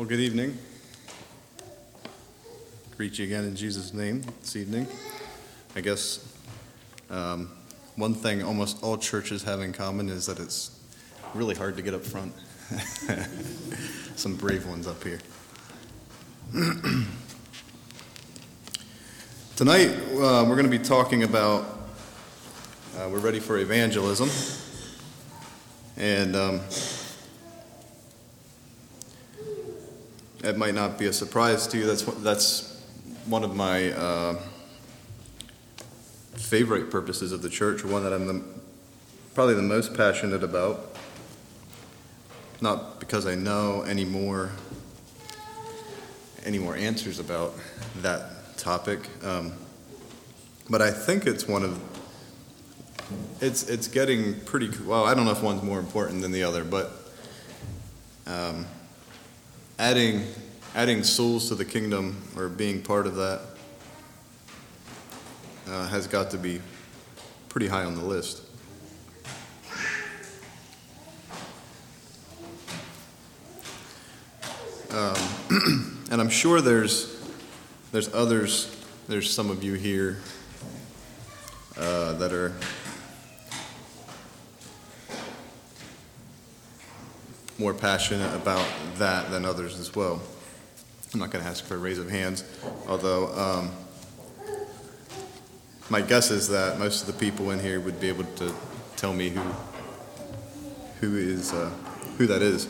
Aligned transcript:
Well, 0.00 0.08
good 0.08 0.20
evening. 0.20 0.56
Greet 2.96 3.18
you 3.18 3.26
again 3.26 3.44
in 3.44 3.54
Jesus' 3.54 3.92
name 3.92 4.22
this 4.40 4.56
evening. 4.56 4.86
I 5.76 5.82
guess 5.82 6.26
um, 7.10 7.50
one 7.96 8.14
thing 8.14 8.42
almost 8.42 8.82
all 8.82 8.96
churches 8.96 9.42
have 9.42 9.60
in 9.60 9.74
common 9.74 10.08
is 10.08 10.24
that 10.24 10.40
it's 10.40 10.80
really 11.34 11.54
hard 11.54 11.76
to 11.76 11.82
get 11.82 11.92
up 11.92 12.02
front. 12.02 12.32
Some 14.16 14.36
brave 14.36 14.66
ones 14.66 14.86
up 14.86 15.04
here. 15.04 15.18
Tonight, 19.56 19.90
uh, 20.14 20.46
we're 20.48 20.56
going 20.56 20.64
to 20.64 20.70
be 20.70 20.78
talking 20.78 21.24
about, 21.24 21.78
uh, 22.96 23.06
we're 23.12 23.18
ready 23.18 23.38
for 23.38 23.58
evangelism. 23.58 24.30
And 25.98 26.34
um, 26.34 26.62
it 30.50 30.58
might 30.58 30.74
not 30.74 30.98
be 30.98 31.06
a 31.06 31.12
surprise 31.12 31.68
to 31.68 31.78
you. 31.78 31.86
That's, 31.86 32.02
that's 32.02 32.82
one 33.26 33.44
of 33.44 33.54
my 33.54 33.92
uh, 33.92 34.36
favorite 36.34 36.90
purposes 36.90 37.30
of 37.30 37.40
the 37.40 37.48
church, 37.48 37.84
one 37.84 38.02
that 38.02 38.12
I'm 38.12 38.26
the, 38.26 38.42
probably 39.32 39.54
the 39.54 39.62
most 39.62 39.94
passionate 39.94 40.42
about. 40.42 40.96
Not 42.60 42.98
because 42.98 43.26
I 43.26 43.36
know 43.36 43.82
any 43.82 44.04
more, 44.04 44.50
any 46.44 46.58
more 46.58 46.74
answers 46.74 47.20
about 47.20 47.54
that 47.98 48.58
topic, 48.58 48.98
um, 49.24 49.52
but 50.68 50.82
I 50.82 50.90
think 50.90 51.26
it's 51.26 51.46
one 51.46 51.62
of 51.62 51.80
it's 53.40 53.68
it's 53.68 53.88
getting 53.88 54.38
pretty 54.40 54.70
well. 54.84 55.04
I 55.04 55.14
don't 55.14 55.24
know 55.24 55.32
if 55.32 55.42
one's 55.42 55.62
more 55.62 55.78
important 55.78 56.22
than 56.22 56.32
the 56.32 56.42
other, 56.42 56.64
but 56.64 56.92
um, 58.26 58.66
adding 59.80 60.26
adding 60.74 61.02
souls 61.02 61.48
to 61.48 61.54
the 61.54 61.64
kingdom 61.64 62.22
or 62.36 62.50
being 62.50 62.82
part 62.82 63.06
of 63.06 63.16
that 63.16 63.40
uh, 65.66 65.88
has 65.88 66.06
got 66.06 66.30
to 66.30 66.36
be 66.36 66.60
pretty 67.48 67.66
high 67.66 67.84
on 67.84 67.94
the 67.94 68.04
list. 68.04 68.42
Um, 74.90 75.16
and 76.10 76.20
I'm 76.20 76.28
sure 76.28 76.60
there's 76.60 77.18
there's 77.90 78.12
others. 78.12 78.76
There's 79.08 79.30
some 79.30 79.50
of 79.50 79.64
you 79.64 79.74
here 79.74 80.18
uh, 81.78 82.12
that 82.18 82.34
are 82.34 82.52
more 87.60 87.74
passionate 87.74 88.34
about 88.34 88.66
that 88.94 89.30
than 89.30 89.44
others 89.44 89.78
as 89.78 89.94
well. 89.94 90.18
I'm 91.12 91.20
not 91.20 91.30
going 91.30 91.44
to 91.44 91.50
ask 91.50 91.62
for 91.62 91.74
a 91.74 91.78
raise 91.78 91.98
of 91.98 92.08
hands, 92.08 92.42
although 92.88 93.28
um, 93.38 93.70
my 95.90 96.00
guess 96.00 96.30
is 96.30 96.48
that 96.48 96.78
most 96.78 97.02
of 97.02 97.06
the 97.06 97.20
people 97.20 97.50
in 97.50 97.60
here 97.60 97.78
would 97.78 98.00
be 98.00 98.08
able 98.08 98.24
to 98.24 98.54
tell 98.96 99.12
me 99.12 99.28
who 99.28 99.42
who 101.00 101.16
is 101.16 101.52
uh, 101.52 101.68
who 102.16 102.26
that 102.28 102.40
is. 102.40 102.66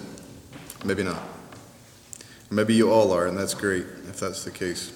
Maybe 0.84 1.04
not. 1.04 1.22
Maybe 2.50 2.74
you 2.74 2.90
all 2.90 3.12
are, 3.12 3.28
and 3.28 3.38
that's 3.38 3.54
great 3.54 3.86
if 4.08 4.18
that's 4.18 4.42
the 4.42 4.50
case. 4.50 4.90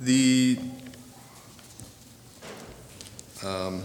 The 0.00 0.58
um, 3.44 3.81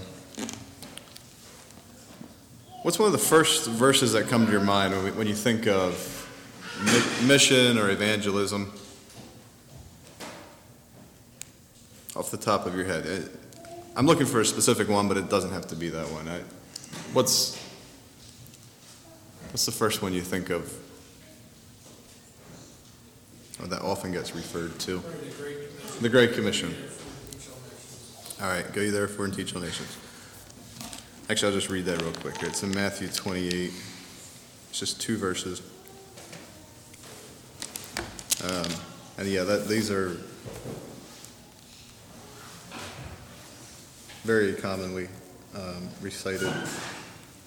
What's 2.88 2.99
one 2.99 3.07
of 3.07 3.11
the 3.11 3.17
first 3.17 3.67
verses 3.67 4.13
that 4.13 4.30
come 4.30 4.45
to 4.45 4.52
your 4.53 4.61
mind 4.61 4.93
when, 4.93 5.03
we, 5.03 5.11
when 5.11 5.27
you 5.27 5.36
think 5.36 5.67
of 5.67 6.25
mi- 6.86 7.27
mission 7.27 7.77
or 7.77 7.89
evangelism? 7.89 8.71
Off 12.15 12.31
the 12.31 12.37
top 12.37 12.65
of 12.65 12.73
your 12.75 12.86
head. 12.86 13.05
It- 13.05 13.36
I'm 13.98 14.05
looking 14.05 14.25
for 14.25 14.39
a 14.39 14.45
specific 14.45 14.87
one, 14.87 15.09
but 15.09 15.17
it 15.17 15.30
doesn't 15.30 15.52
have 15.52 15.67
to 15.67 15.75
be 15.75 15.89
that 15.89 16.09
one. 16.11 16.30
I, 16.30 16.39
what's, 17.11 17.61
what's 19.49 19.65
the 19.65 19.73
first 19.73 20.02
one 20.02 20.14
you 20.14 20.21
think 20.21 20.49
of? 20.49 20.73
That 23.65 23.81
often 23.81 24.14
gets 24.14 24.33
referred 24.33 24.80
to? 24.80 25.04
The 25.99 26.08
Great 26.08 26.36
Commission. 26.36 26.73
All 28.42 28.48
right, 28.48 28.71
go 28.71 28.80
ye 28.80 28.92
therefore 28.92 29.25
and 29.25 29.33
teach 29.33 29.54
all 29.54 29.61
nations. 29.61 29.98
Actually, 31.30 31.49
I'll 31.49 31.55
just 31.55 31.70
read 31.70 31.83
that 31.83 32.02
real 32.02 32.14
quick. 32.14 32.42
It's 32.43 32.64
in 32.64 32.73
Matthew 32.73 33.10
28. 33.10 33.73
It's 34.70 34.80
just 34.80 35.02
two 35.02 35.17
verses. 35.17 35.61
Um, 38.45 38.71
and 39.17 39.27
yeah, 39.27 39.43
that, 39.43 39.67
these 39.67 39.92
are 39.92 40.16
very 44.23 44.54
commonly 44.54 45.10
um, 45.54 45.89
recited 46.02 46.54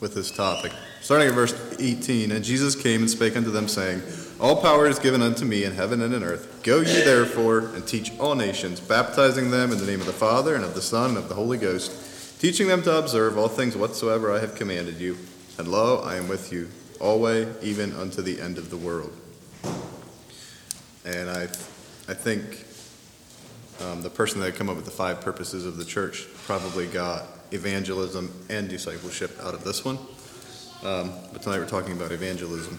with 0.01 0.15
this 0.15 0.31
topic. 0.31 0.73
Starting 1.01 1.29
at 1.29 1.35
verse 1.35 1.55
18, 1.79 2.33
and 2.33 2.45
Jesus 2.45 2.75
came 2.75 3.01
and 3.01 3.09
spake 3.09 3.35
unto 3.35 3.51
them, 3.51 3.67
saying, 3.67 4.03
All 4.39 4.61
power 4.61 4.89
is 4.89 4.99
given 4.99 5.23
unto 5.23 5.47
me 5.47 5.65
in 5.65 5.73
heaven 5.73 6.03
and 6.03 6.13
in 6.13 6.23
earth. 6.23 6.63
Go 6.65 6.83
ye 6.83 7.03
therefore 7.03 7.61
and 7.75 7.87
teach 7.87 8.13
all 8.19 8.35
nations, 8.35 8.79
baptizing 8.79 9.51
them 9.51 9.73
in 9.73 9.79
the 9.79 9.87
name 9.87 10.01
of 10.01 10.07
the 10.07 10.13
Father 10.13 10.55
and 10.55 10.65
of 10.65 10.75
the 10.75 10.83
Son 10.83 11.11
and 11.11 11.19
of 11.19 11.31
the 11.31 11.35
Holy 11.35 11.57
Ghost 11.57 12.09
teaching 12.41 12.67
them 12.69 12.81
to 12.81 12.99
observe 12.99 13.37
all 13.37 13.49
things 13.49 13.77
whatsoever 13.77 14.33
I 14.33 14.39
have 14.41 14.55
commanded 14.55 14.99
you. 14.99 15.19
And 15.59 15.69
lo, 15.69 16.01
I 16.01 16.17
am 16.17 16.27
with 16.27 16.51
you 16.51 16.71
always, 16.99 17.47
even 17.63 17.93
unto 17.93 18.23
the 18.23 18.41
end 18.41 18.57
of 18.57 18.71
the 18.71 18.79
world. 18.79 19.13
And 21.05 21.29
I, 21.29 21.43
I 21.43 22.15
think 22.15 22.65
um, 23.83 24.01
the 24.03 24.09
person 24.09 24.41
that 24.41 24.47
had 24.47 24.55
come 24.57 24.71
up 24.71 24.77
with 24.77 24.87
the 24.87 24.91
five 24.91 25.21
purposes 25.21 25.67
of 25.67 25.77
the 25.77 25.85
church 25.85 26.29
probably 26.47 26.87
got 26.87 27.27
evangelism 27.53 28.33
and 28.49 28.71
discipleship 28.71 29.39
out 29.43 29.53
of 29.53 29.63
this 29.63 29.85
one. 29.85 29.99
Um, 30.83 31.13
but 31.35 31.43
tonight 31.43 31.59
we're 31.59 31.69
talking 31.69 31.93
about 31.93 32.11
evangelism. 32.11 32.79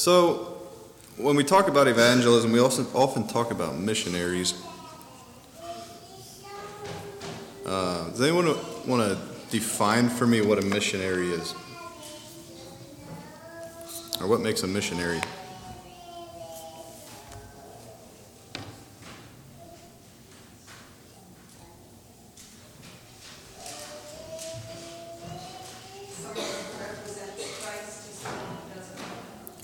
So, 0.00 0.56
when 1.18 1.36
we 1.36 1.44
talk 1.44 1.68
about 1.68 1.86
evangelism, 1.86 2.52
we 2.52 2.58
also 2.58 2.86
often 2.94 3.28
talk 3.28 3.50
about 3.50 3.76
missionaries. 3.76 4.54
Uh, 7.66 8.08
does 8.08 8.22
anyone 8.22 8.46
want 8.86 9.02
to 9.02 9.18
define 9.50 10.08
for 10.08 10.26
me 10.26 10.40
what 10.40 10.56
a 10.56 10.62
missionary 10.62 11.32
is? 11.32 11.52
Or 14.22 14.26
what 14.26 14.40
makes 14.40 14.62
a 14.62 14.66
missionary? 14.66 15.20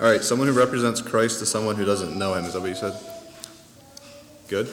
All 0.06 0.12
right, 0.12 0.22
someone 0.22 0.47
who 0.47 0.55
represents 0.55 1.03
Christ 1.03 1.41
to 1.41 1.47
someone 1.47 1.75
who 1.75 1.84
doesn't 1.84 2.17
know 2.17 2.34
him. 2.34 2.44
Is 2.44 2.53
that 2.53 2.61
what 2.61 2.69
you 2.69 2.77
said? 2.77 2.94
Good. 4.47 4.67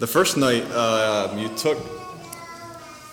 The 0.00 0.06
first 0.06 0.36
night 0.36 0.64
uh, 0.70 1.34
you 1.38 1.48
took, 1.56 1.78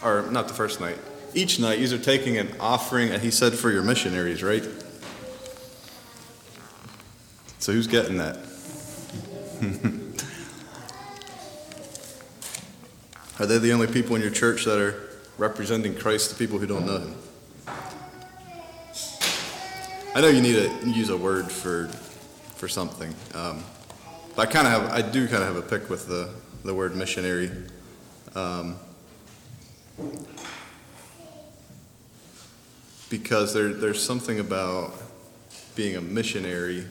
or 0.04 0.30
not 0.30 0.50
the 0.50 0.54
first 0.54 0.82
night, 0.82 0.98
each 1.34 1.58
night 1.58 1.80
you 1.80 1.96
are 1.96 2.00
taking 2.00 2.38
an 2.38 2.54
offering, 2.60 3.12
and 3.12 3.22
he 3.22 3.32
said 3.32 3.54
for 3.54 3.72
your 3.72 3.82
missionaries, 3.82 4.44
right? 4.44 4.68
So 7.60 7.72
who's 7.72 7.88
getting 7.88 8.18
that? 8.18 8.36
are 13.40 13.46
they 13.46 13.58
the 13.58 13.72
only 13.72 13.88
people 13.88 14.18
in 14.18 14.22
your 14.22 14.32
church 14.32 14.66
that 14.66 14.78
are 14.78 15.02
representing 15.38 15.96
Christ 15.96 16.32
to 16.32 16.36
people 16.36 16.60
who 16.60 16.68
don't 16.68 16.86
know 16.86 16.98
him? 16.98 17.16
I 20.16 20.22
know 20.22 20.28
you 20.28 20.42
need 20.42 20.54
to 20.54 20.90
use 20.90 21.10
a 21.10 21.18
word 21.18 21.52
for 21.52 21.88
for 22.56 22.68
something, 22.68 23.14
um, 23.34 23.64
but 24.36 24.48
I 24.48 24.52
kind 24.52 24.68
of 24.68 24.74
have 24.74 24.92
I 24.92 25.02
do 25.02 25.28
kind 25.28 25.42
of 25.42 25.56
have 25.56 25.56
a 25.56 25.68
pick 25.68 25.90
with 25.90 26.08
the 26.08 26.30
the 26.64 26.74
word 26.74 26.96
missionary. 26.96 27.52
Um, 28.36 28.78
because 33.10 33.54
there, 33.54 33.70
there's 33.74 34.02
something 34.02 34.40
about 34.40 34.94
being 35.76 35.96
a 35.96 36.02
missionary. 36.02 36.84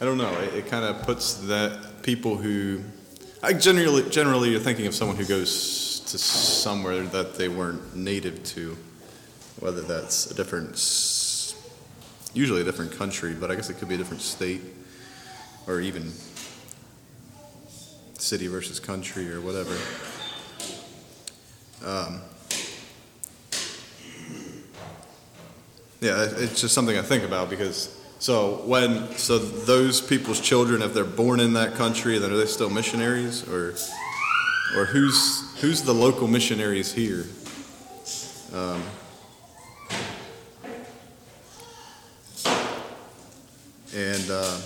I 0.00 0.04
don't 0.06 0.16
know. 0.16 0.32
It, 0.40 0.54
it 0.54 0.66
kind 0.68 0.84
of 0.84 1.02
puts 1.02 1.34
that 1.48 2.02
people 2.02 2.36
who, 2.36 2.80
I 3.42 3.52
generally 3.52 4.08
generally 4.08 4.50
you're 4.50 4.60
thinking 4.60 4.86
of 4.86 4.94
someone 4.94 5.16
who 5.16 5.26
goes 5.26 6.00
to 6.06 6.18
somewhere 6.18 7.02
that 7.02 7.34
they 7.36 7.48
weren't 7.48 7.94
native 7.94 8.42
to, 8.44 8.76
whether 9.60 9.82
that's 9.82 10.30
a 10.30 10.34
different 10.34 10.76
usually 12.34 12.62
a 12.62 12.64
different 12.64 12.92
country, 12.92 13.34
but 13.34 13.50
I 13.50 13.54
guess 13.54 13.68
it 13.70 13.74
could 13.74 13.88
be 13.88 13.94
a 13.94 13.98
different 13.98 14.22
state 14.22 14.62
or 15.66 15.80
even 15.80 16.10
city 18.18 18.46
versus 18.46 18.80
country 18.80 19.30
or 19.30 19.40
whatever. 19.40 19.76
Um, 21.84 22.20
yeah, 26.00 26.26
it's 26.36 26.60
just 26.60 26.74
something 26.74 26.96
I 26.96 27.02
think 27.02 27.24
about 27.24 27.50
because 27.50 27.98
so 28.18 28.62
when 28.66 29.16
so 29.16 29.38
those 29.38 30.00
people's 30.00 30.40
children, 30.40 30.80
if 30.82 30.94
they're 30.94 31.04
born 31.04 31.40
in 31.40 31.54
that 31.54 31.74
country, 31.74 32.18
then 32.18 32.30
are 32.30 32.36
they 32.36 32.46
still 32.46 32.70
missionaries 32.70 33.48
or 33.48 33.74
or 34.76 34.84
who's 34.86 35.60
who's 35.60 35.82
the 35.82 35.92
local 35.92 36.28
missionaries 36.28 36.92
here? 36.92 37.26
Um, 38.54 38.82
and 43.94 44.30
uh, 44.30 44.58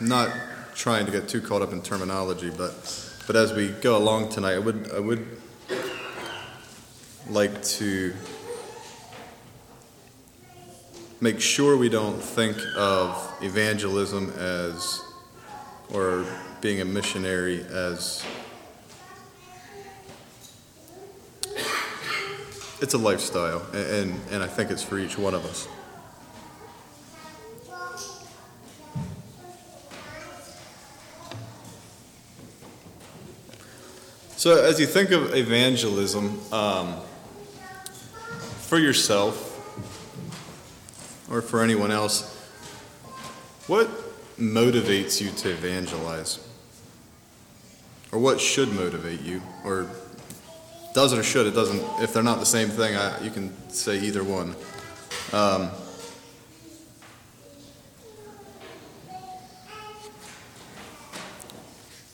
not 0.00 0.30
trying 0.74 1.06
to 1.06 1.12
get 1.12 1.28
too 1.28 1.40
caught 1.40 1.62
up 1.62 1.72
in 1.72 1.82
terminology, 1.82 2.50
but 2.50 2.74
but 3.26 3.36
as 3.36 3.52
we 3.52 3.68
go 3.68 3.96
along 3.96 4.30
tonight, 4.30 4.54
I 4.54 4.58
would 4.58 4.90
I 4.92 5.00
would 5.00 5.26
like 7.28 7.62
to 7.62 8.14
make 11.20 11.40
sure 11.40 11.76
we 11.76 11.88
don't 11.88 12.20
think 12.22 12.56
of 12.76 13.34
evangelism 13.42 14.30
as 14.38 15.02
or 15.92 16.24
being 16.60 16.80
a 16.80 16.84
missionary 16.84 17.64
as 17.70 18.24
it's 22.80 22.94
a 22.94 22.98
lifestyle 22.98 23.62
a- 23.74 24.00
and 24.00 24.20
and 24.30 24.42
I 24.42 24.46
think 24.46 24.70
it's 24.70 24.82
for 24.82 24.98
each 24.98 25.18
one 25.18 25.34
of 25.34 25.44
us. 25.44 25.66
So, 34.38 34.62
as 34.62 34.78
you 34.78 34.86
think 34.86 35.10
of 35.10 35.34
evangelism, 35.34 36.38
um, 36.52 37.00
for 38.60 38.78
yourself 38.78 39.34
or 41.28 41.42
for 41.42 41.60
anyone 41.60 41.90
else, 41.90 42.36
what 43.66 43.90
motivates 44.38 45.20
you 45.20 45.32
to 45.32 45.50
evangelize? 45.50 46.38
Or 48.12 48.20
what 48.20 48.40
should 48.40 48.72
motivate 48.72 49.22
you? 49.22 49.42
Or 49.64 49.90
does 50.94 51.12
or 51.12 51.24
should? 51.24 51.48
It 51.48 51.56
doesn't. 51.56 51.82
If 52.00 52.12
they're 52.12 52.22
not 52.22 52.38
the 52.38 52.46
same 52.46 52.68
thing, 52.68 52.94
I, 52.94 53.20
you 53.20 53.30
can 53.30 53.52
say 53.70 53.98
either 53.98 54.22
one. 54.22 54.54
Um, 55.32 55.72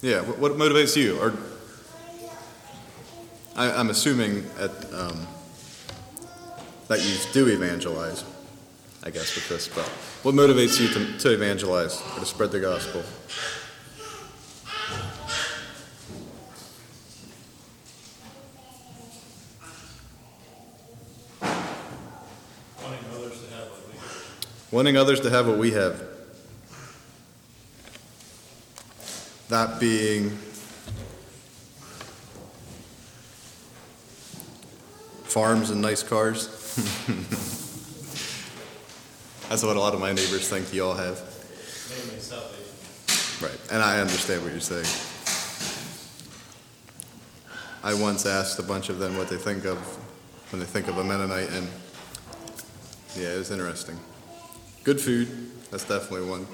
yeah, 0.00 0.22
what, 0.22 0.38
what 0.38 0.52
motivates 0.52 0.96
you? 0.96 1.18
Or 1.20 1.34
I, 3.56 3.70
I'm 3.70 3.90
assuming 3.90 4.44
at, 4.58 4.92
um, 4.92 5.26
that 6.88 7.00
you 7.04 7.16
do 7.32 7.46
evangelize, 7.46 8.24
I 9.04 9.10
guess, 9.10 9.34
with 9.36 9.48
this, 9.48 9.68
but 9.68 9.86
what 10.24 10.34
motivates 10.34 10.80
you 10.80 10.88
to, 10.88 11.18
to 11.18 11.32
evangelize 11.32 12.02
or 12.14 12.20
to 12.20 12.26
spread 12.26 12.50
the 12.50 12.58
gospel? 12.58 13.02
wanting 22.82 23.04
others 23.12 23.40
to 23.40 23.50
have 23.50 23.68
what 23.68 23.86
we 23.86 23.98
have. 23.98 24.72
Wanting 24.72 24.96
others 24.96 25.20
to 25.20 25.30
have 25.30 25.46
what 25.46 25.58
we 25.58 25.70
have. 25.70 26.02
That 29.48 29.78
being 29.78 30.36
farms 35.34 35.70
and 35.70 35.82
nice 35.82 36.04
cars. 36.04 36.46
That's 39.48 39.64
what 39.64 39.74
a 39.74 39.80
lot 39.80 39.92
of 39.92 39.98
my 39.98 40.12
neighbors 40.12 40.48
think 40.48 40.72
you 40.72 40.84
all 40.84 40.94
have. 40.94 41.18
Right, 43.42 43.58
and 43.72 43.82
I 43.82 44.00
understand 44.00 44.44
what 44.44 44.52
you're 44.52 44.60
saying. 44.60 44.86
I 47.82 47.94
once 48.00 48.26
asked 48.26 48.60
a 48.60 48.62
bunch 48.62 48.90
of 48.90 49.00
them 49.00 49.18
what 49.18 49.28
they 49.28 49.36
think 49.36 49.64
of 49.64 49.78
when 50.52 50.60
they 50.60 50.66
think 50.66 50.86
of 50.86 50.98
a 50.98 51.04
Mennonite, 51.04 51.50
and 51.50 51.66
yeah, 53.16 53.34
it 53.34 53.38
was 53.38 53.50
interesting. 53.50 53.98
Good 54.84 55.00
food, 55.00 55.50
that's 55.72 55.82
definitely 55.82 56.30
one. 56.30 56.46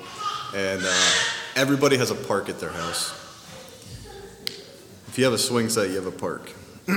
And 0.56 0.80
uh, 0.82 1.10
everybody 1.54 1.98
has 1.98 2.10
a 2.10 2.14
park 2.14 2.48
at 2.48 2.58
their 2.58 2.72
house. 2.72 3.10
If 5.06 5.18
you 5.18 5.24
have 5.24 5.34
a 5.34 5.38
swing 5.38 5.68
set, 5.68 5.90
you 5.90 5.96
have 5.96 6.06
a 6.06 6.10
park. 6.10 6.50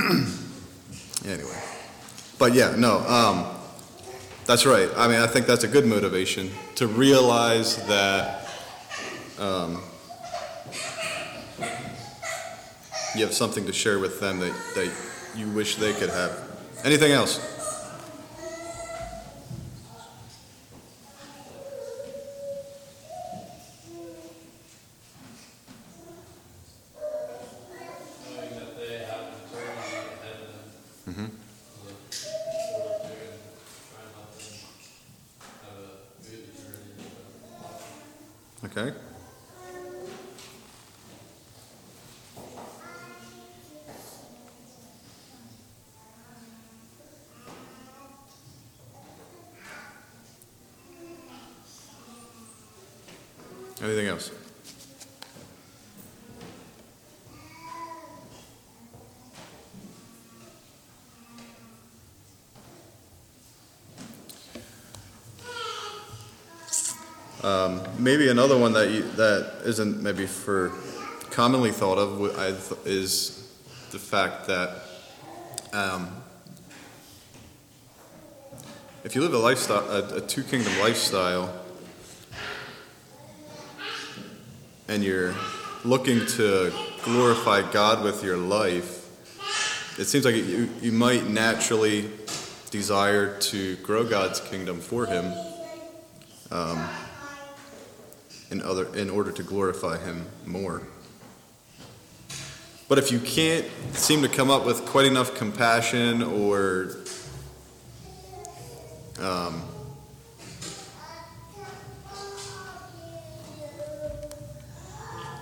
anyway, 1.26 1.73
but 2.38 2.54
yeah, 2.54 2.74
no, 2.76 2.98
um, 3.00 3.46
that's 4.46 4.66
right. 4.66 4.88
I 4.96 5.08
mean, 5.08 5.20
I 5.20 5.26
think 5.26 5.46
that's 5.46 5.64
a 5.64 5.68
good 5.68 5.86
motivation 5.86 6.50
to 6.76 6.86
realize 6.86 7.76
that 7.86 8.48
um, 9.38 9.80
you 13.14 13.22
have 13.24 13.32
something 13.34 13.64
to 13.66 13.72
share 13.72 13.98
with 13.98 14.20
them 14.20 14.40
that, 14.40 14.52
that 14.74 14.92
you 15.36 15.48
wish 15.50 15.76
they 15.76 15.92
could 15.92 16.10
have. 16.10 16.32
Anything 16.84 17.12
else? 17.12 17.40
Knowing 27.00 28.50
that 28.54 28.76
they 28.76 28.98
have 29.04 29.22
an 29.22 29.34
eternity 29.44 29.96
ahead 30.20 30.40
of 30.42 31.04
them. 31.06 31.14
Mhm. 31.14 31.30
So, 31.70 31.88
forward 31.92 32.02
to 32.10 32.28
and 33.24 33.40
try 33.90 34.02
and 34.02 34.14
help 34.14 34.30
them 34.36 34.58
have 35.62 35.78
a 35.78 36.30
good 36.30 36.44
eternity. 36.48 37.04
Okay. 38.64 38.92
Anything 53.82 54.06
else? 54.06 54.30
Um, 67.42 67.82
maybe 67.98 68.23
another 68.34 68.58
one 68.58 68.72
that 68.72 68.90
you, 68.90 69.02
that 69.12 69.60
isn't 69.64 70.02
maybe 70.02 70.26
for 70.26 70.72
commonly 71.30 71.70
thought 71.70 71.98
of 71.98 72.20
is 72.84 73.48
the 73.92 73.98
fact 74.00 74.48
that 74.48 74.74
um, 75.72 76.08
if 79.04 79.14
you 79.14 79.20
live 79.20 79.34
a 79.34 79.38
lifestyle, 79.38 79.88
a, 79.88 80.16
a 80.16 80.20
two 80.20 80.42
kingdom 80.42 80.76
lifestyle, 80.80 81.48
and 84.88 85.04
you're 85.04 85.32
looking 85.84 86.26
to 86.26 86.72
glorify 87.04 87.62
God 87.70 88.02
with 88.02 88.24
your 88.24 88.36
life, 88.36 89.06
it 89.96 90.06
seems 90.06 90.24
like 90.24 90.34
you, 90.34 90.68
you 90.82 90.90
might 90.90 91.28
naturally 91.28 92.10
desire 92.72 93.38
to 93.38 93.76
grow 93.76 94.02
God's 94.02 94.40
kingdom 94.40 94.80
for 94.80 95.06
Him 95.06 95.32
um, 96.50 96.88
in, 98.50 98.62
other, 98.62 98.94
in 98.96 99.10
order 99.10 99.32
to 99.32 99.42
glorify 99.42 99.98
Him 99.98 100.26
more. 100.46 100.82
But 102.88 102.98
if 102.98 103.10
you 103.10 103.18
can't 103.18 103.66
seem 103.92 104.22
to 104.22 104.28
come 104.28 104.50
up 104.50 104.66
with 104.66 104.84
quite 104.84 105.06
enough 105.06 105.34
compassion 105.34 106.22
or 106.22 106.96
um, 109.20 109.62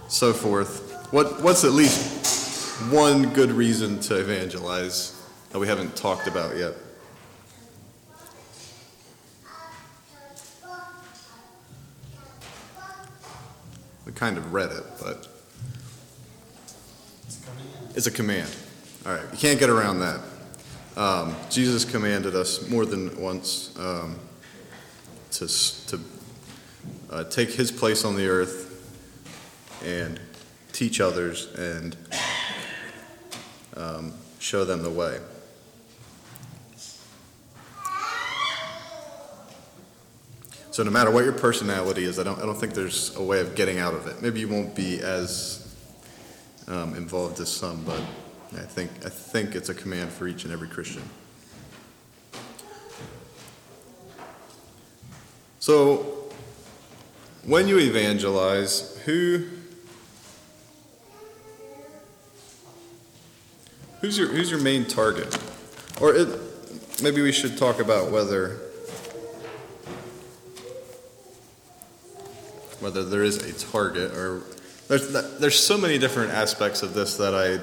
so 0.08 0.32
forth, 0.32 1.08
what, 1.12 1.42
what's 1.42 1.64
at 1.64 1.72
least 1.72 2.80
one 2.92 3.32
good 3.32 3.50
reason 3.50 3.98
to 4.00 4.20
evangelize 4.20 5.20
that 5.50 5.58
we 5.58 5.66
haven't 5.66 5.96
talked 5.96 6.28
about 6.28 6.56
yet? 6.56 6.74
Kind 14.14 14.38
of 14.38 14.52
read 14.52 14.70
it, 14.70 14.84
but 15.00 15.28
it's 17.94 18.06
a 18.06 18.10
command. 18.10 18.54
All 19.04 19.14
right, 19.14 19.24
you 19.32 19.38
can't 19.38 19.58
get 19.58 19.68
around 19.68 20.00
that. 20.00 20.20
Um, 20.96 21.34
Jesus 21.50 21.84
commanded 21.84 22.36
us 22.36 22.68
more 22.68 22.84
than 22.84 23.20
once 23.20 23.76
um, 23.78 24.18
to, 25.32 25.48
to 25.88 26.00
uh, 27.10 27.24
take 27.24 27.50
his 27.50 27.72
place 27.72 28.04
on 28.04 28.14
the 28.14 28.28
earth 28.28 28.68
and 29.84 30.20
teach 30.72 31.00
others 31.00 31.52
and 31.54 31.96
um, 33.76 34.12
show 34.38 34.64
them 34.64 34.82
the 34.82 34.90
way. 34.90 35.18
So 40.72 40.82
no 40.82 40.90
matter 40.90 41.10
what 41.10 41.24
your 41.24 41.34
personality 41.34 42.04
is, 42.04 42.18
I 42.18 42.22
don't, 42.22 42.40
I 42.40 42.46
don't 42.46 42.58
think 42.58 42.72
there's 42.72 43.14
a 43.16 43.22
way 43.22 43.40
of 43.40 43.54
getting 43.54 43.78
out 43.78 43.92
of 43.92 44.06
it. 44.06 44.22
Maybe 44.22 44.40
you 44.40 44.48
won't 44.48 44.74
be 44.74 45.02
as 45.02 45.76
um, 46.66 46.94
involved 46.94 47.38
as 47.40 47.50
some, 47.50 47.84
but 47.84 48.00
I 48.54 48.64
think, 48.64 48.90
I 49.04 49.10
think 49.10 49.54
it's 49.54 49.68
a 49.68 49.74
command 49.74 50.10
for 50.10 50.26
each 50.26 50.44
and 50.44 50.52
every 50.52 50.68
Christian. 50.68 51.02
So, 55.58 56.30
when 57.44 57.68
you 57.68 57.78
evangelize, 57.78 58.98
who 59.04 59.48
who's 64.00 64.16
your 64.16 64.28
who's 64.28 64.50
your 64.50 64.60
main 64.60 64.86
target? 64.86 65.38
Or 66.00 66.14
it, 66.14 66.28
maybe 67.02 67.20
we 67.20 67.30
should 67.30 67.58
talk 67.58 67.78
about 67.78 68.10
whether 68.10 68.61
whether 72.82 73.04
there 73.04 73.22
is 73.22 73.38
a 73.38 73.52
target 73.70 74.12
or 74.12 74.42
there's 74.88 75.12
there's 75.38 75.58
so 75.58 75.78
many 75.78 75.98
different 75.98 76.32
aspects 76.32 76.82
of 76.82 76.92
this 76.92 77.16
that 77.16 77.34
I 77.34 77.60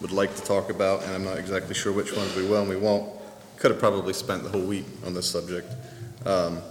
would 0.00 0.12
like 0.12 0.34
to 0.36 0.42
talk 0.42 0.70
about, 0.70 1.02
and 1.02 1.12
I'm 1.12 1.24
not 1.24 1.38
exactly 1.38 1.74
sure 1.74 1.92
which 1.92 2.16
ones 2.16 2.34
we 2.36 2.46
will 2.46 2.60
and 2.60 2.70
we 2.70 2.76
won't. 2.76 3.10
Could 3.58 3.70
have 3.70 3.80
probably 3.80 4.12
spent 4.12 4.42
the 4.42 4.50
whole 4.50 4.64
week 4.64 4.84
on 5.04 5.14
this 5.14 5.28
subject. 5.28 5.70
Um, 6.24 6.62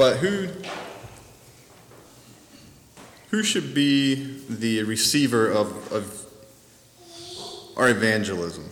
But 0.00 0.16
who 0.16 0.48
who 3.30 3.42
should 3.42 3.74
be 3.74 4.40
the 4.48 4.82
receiver 4.84 5.46
of, 5.50 5.92
of 5.92 6.24
our 7.76 7.90
evangelism? 7.90 8.64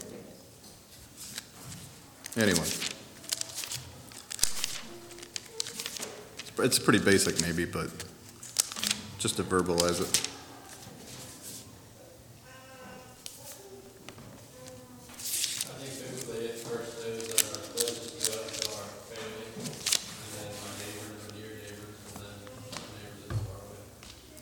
Anyone? 2.35 2.67
It's 6.61 6.79
pretty 6.79 6.99
basic, 6.99 7.41
maybe, 7.41 7.65
but 7.65 7.89
just 9.19 9.37
to 9.37 9.45
verbalize 9.45 10.01
it. 10.01 10.29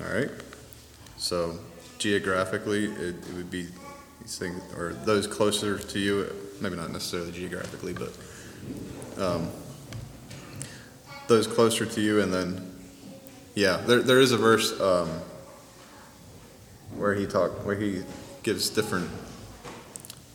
All 0.01 0.13
right. 0.15 0.31
So 1.19 1.59
geographically, 1.99 2.87
it, 2.87 3.15
it 3.29 3.35
would 3.35 3.51
be 3.51 3.67
these 4.21 4.39
things, 4.39 4.63
or 4.75 4.95
those 5.05 5.27
closer 5.27 5.79
to 5.79 5.99
you, 5.99 6.33
maybe 6.61 6.77
not 6.77 6.91
necessarily 6.93 7.33
geographically, 7.33 7.93
but 7.93 8.17
um, 9.23 9.51
those 11.29 11.47
closer 11.47 11.87
to 11.87 12.01
you, 12.01 12.21
and 12.21 12.33
then, 12.33 12.73
yeah, 13.55 13.79
there, 13.79 14.03
there 14.03 14.21
is 14.21 14.33
a 14.33 14.37
verse 14.37 14.79
um, 14.81 15.09
where 16.97 17.15
he 17.15 17.27
talk, 17.27 17.65
where 17.65 17.77
he 17.77 18.03
gives 18.43 18.71
different 18.71 19.09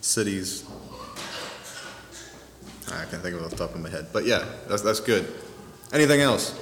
cities. 0.02 0.66
I 2.88 3.06
can't 3.06 3.22
think 3.24 3.36
of 3.36 3.42
it 3.42 3.46
off 3.46 3.52
the 3.52 3.58
top 3.58 3.74
of 3.74 3.82
my 3.82 3.90
head, 3.90 4.08
but 4.12 4.26
yeah, 4.26 4.46
that's 4.68 4.82
that's 4.82 5.00
good. 5.00 5.26
Anything 5.94 6.22
else? 6.22 6.60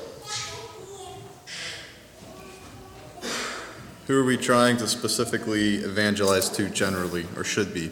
Who 4.05 4.19
are 4.19 4.23
we 4.23 4.37
trying 4.37 4.77
to 4.77 4.87
specifically 4.87 5.75
evangelize 5.75 6.49
to 6.49 6.67
generally, 6.69 7.27
or 7.35 7.43
should 7.43 7.73
be? 7.73 7.91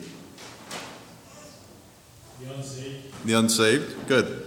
The 2.40 2.54
unsaved, 2.54 3.26
The 3.26 3.34
unsaved? 3.34 4.08
Good. 4.08 4.46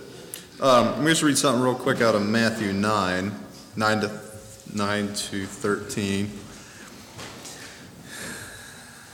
Um, 0.62 0.88
let 0.88 0.98
me 0.98 1.06
just 1.06 1.22
read 1.22 1.38
something 1.38 1.62
real 1.62 1.74
quick 1.74 2.02
out 2.02 2.14
of 2.14 2.20
Matthew 2.20 2.74
9, 2.74 3.32
9 3.76 4.00
to, 4.02 4.20
9 4.74 5.06
to 5.06 5.46
13. 5.46 6.30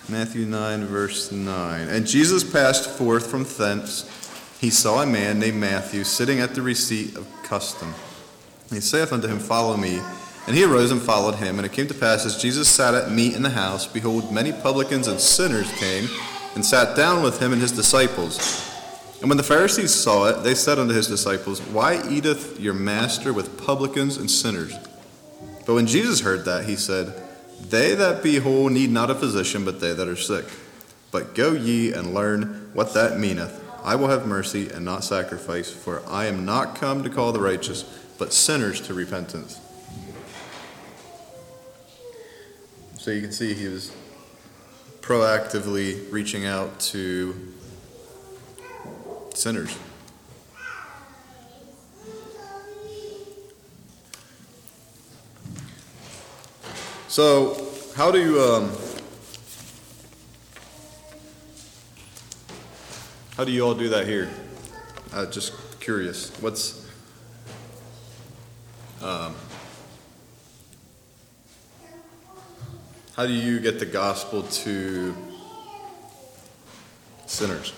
Matthew 0.08 0.44
9, 0.44 0.86
verse 0.86 1.30
9. 1.30 1.88
And 1.88 2.04
Jesus 2.04 2.42
passed 2.42 2.90
forth 2.90 3.30
from 3.30 3.44
thence. 3.44 4.10
He 4.60 4.70
saw 4.70 5.02
a 5.02 5.06
man 5.06 5.38
named 5.38 5.58
Matthew 5.58 6.02
sitting 6.02 6.40
at 6.40 6.56
the 6.56 6.62
receipt 6.62 7.16
of 7.16 7.28
custom. 7.44 7.94
He 8.68 8.80
saith 8.80 9.12
unto 9.12 9.28
him, 9.28 9.38
Follow 9.38 9.76
me. 9.76 10.00
And 10.48 10.56
he 10.56 10.64
arose 10.64 10.90
and 10.90 11.00
followed 11.00 11.36
him. 11.36 11.60
And 11.60 11.66
it 11.66 11.70
came 11.70 11.86
to 11.86 11.94
pass, 11.94 12.26
as 12.26 12.42
Jesus 12.42 12.68
sat 12.68 12.92
at 12.92 13.12
meat 13.12 13.36
in 13.36 13.42
the 13.42 13.50
house, 13.50 13.86
behold, 13.86 14.32
many 14.32 14.50
publicans 14.50 15.06
and 15.06 15.20
sinners 15.20 15.70
came 15.78 16.08
and 16.56 16.66
sat 16.66 16.96
down 16.96 17.22
with 17.22 17.40
him 17.40 17.52
and 17.52 17.62
his 17.62 17.70
disciples. 17.70 18.72
And 19.20 19.30
when 19.30 19.38
the 19.38 19.42
Pharisees 19.42 19.94
saw 19.94 20.26
it, 20.26 20.42
they 20.42 20.54
said 20.54 20.78
unto 20.78 20.94
his 20.94 21.06
disciples, 21.06 21.60
Why 21.60 22.06
eateth 22.08 22.60
your 22.60 22.74
master 22.74 23.32
with 23.32 23.64
publicans 23.64 24.18
and 24.18 24.30
sinners? 24.30 24.74
But 25.64 25.74
when 25.74 25.86
Jesus 25.86 26.20
heard 26.20 26.44
that, 26.44 26.64
he 26.64 26.76
said, 26.76 27.14
They 27.68 27.94
that 27.94 28.22
be 28.22 28.38
whole 28.38 28.68
need 28.68 28.90
not 28.90 29.10
a 29.10 29.14
physician, 29.14 29.64
but 29.64 29.80
they 29.80 29.94
that 29.94 30.06
are 30.06 30.16
sick. 30.16 30.44
But 31.10 31.34
go 31.34 31.52
ye 31.52 31.92
and 31.92 32.12
learn 32.12 32.70
what 32.74 32.92
that 32.94 33.18
meaneth. 33.18 33.62
I 33.82 33.94
will 33.94 34.08
have 34.08 34.26
mercy 34.26 34.68
and 34.68 34.84
not 34.84 35.02
sacrifice, 35.02 35.70
for 35.70 36.02
I 36.08 36.26
am 36.26 36.44
not 36.44 36.74
come 36.74 37.02
to 37.04 37.10
call 37.10 37.32
the 37.32 37.40
righteous, 37.40 37.84
but 38.18 38.32
sinners 38.32 38.80
to 38.82 38.94
repentance. 38.94 39.60
So 42.98 43.12
you 43.12 43.22
can 43.22 43.32
see 43.32 43.54
he 43.54 43.68
was 43.68 43.92
proactively 45.00 46.12
reaching 46.12 46.44
out 46.44 46.80
to 46.80 47.54
sinners. 49.36 49.76
So, 57.08 57.66
how 57.94 58.10
do 58.10 58.18
you, 58.18 58.40
um, 58.40 58.72
how 63.36 63.44
do 63.44 63.52
you 63.52 63.62
all 63.62 63.74
do 63.74 63.90
that 63.90 64.06
here? 64.06 64.30
Uh, 65.12 65.26
just 65.26 65.52
curious. 65.80 66.30
What's, 66.40 66.86
um, 69.02 69.34
how 73.14 73.26
do 73.26 73.32
you 73.32 73.60
get 73.60 73.78
the 73.78 73.86
gospel 73.86 74.42
to 74.42 75.14
sinners? 77.26 77.72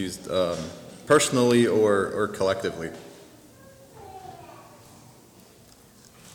You, 0.00 0.10
um, 0.30 0.56
personally 1.04 1.66
or, 1.66 2.10
or 2.14 2.28
collectively? 2.28 2.90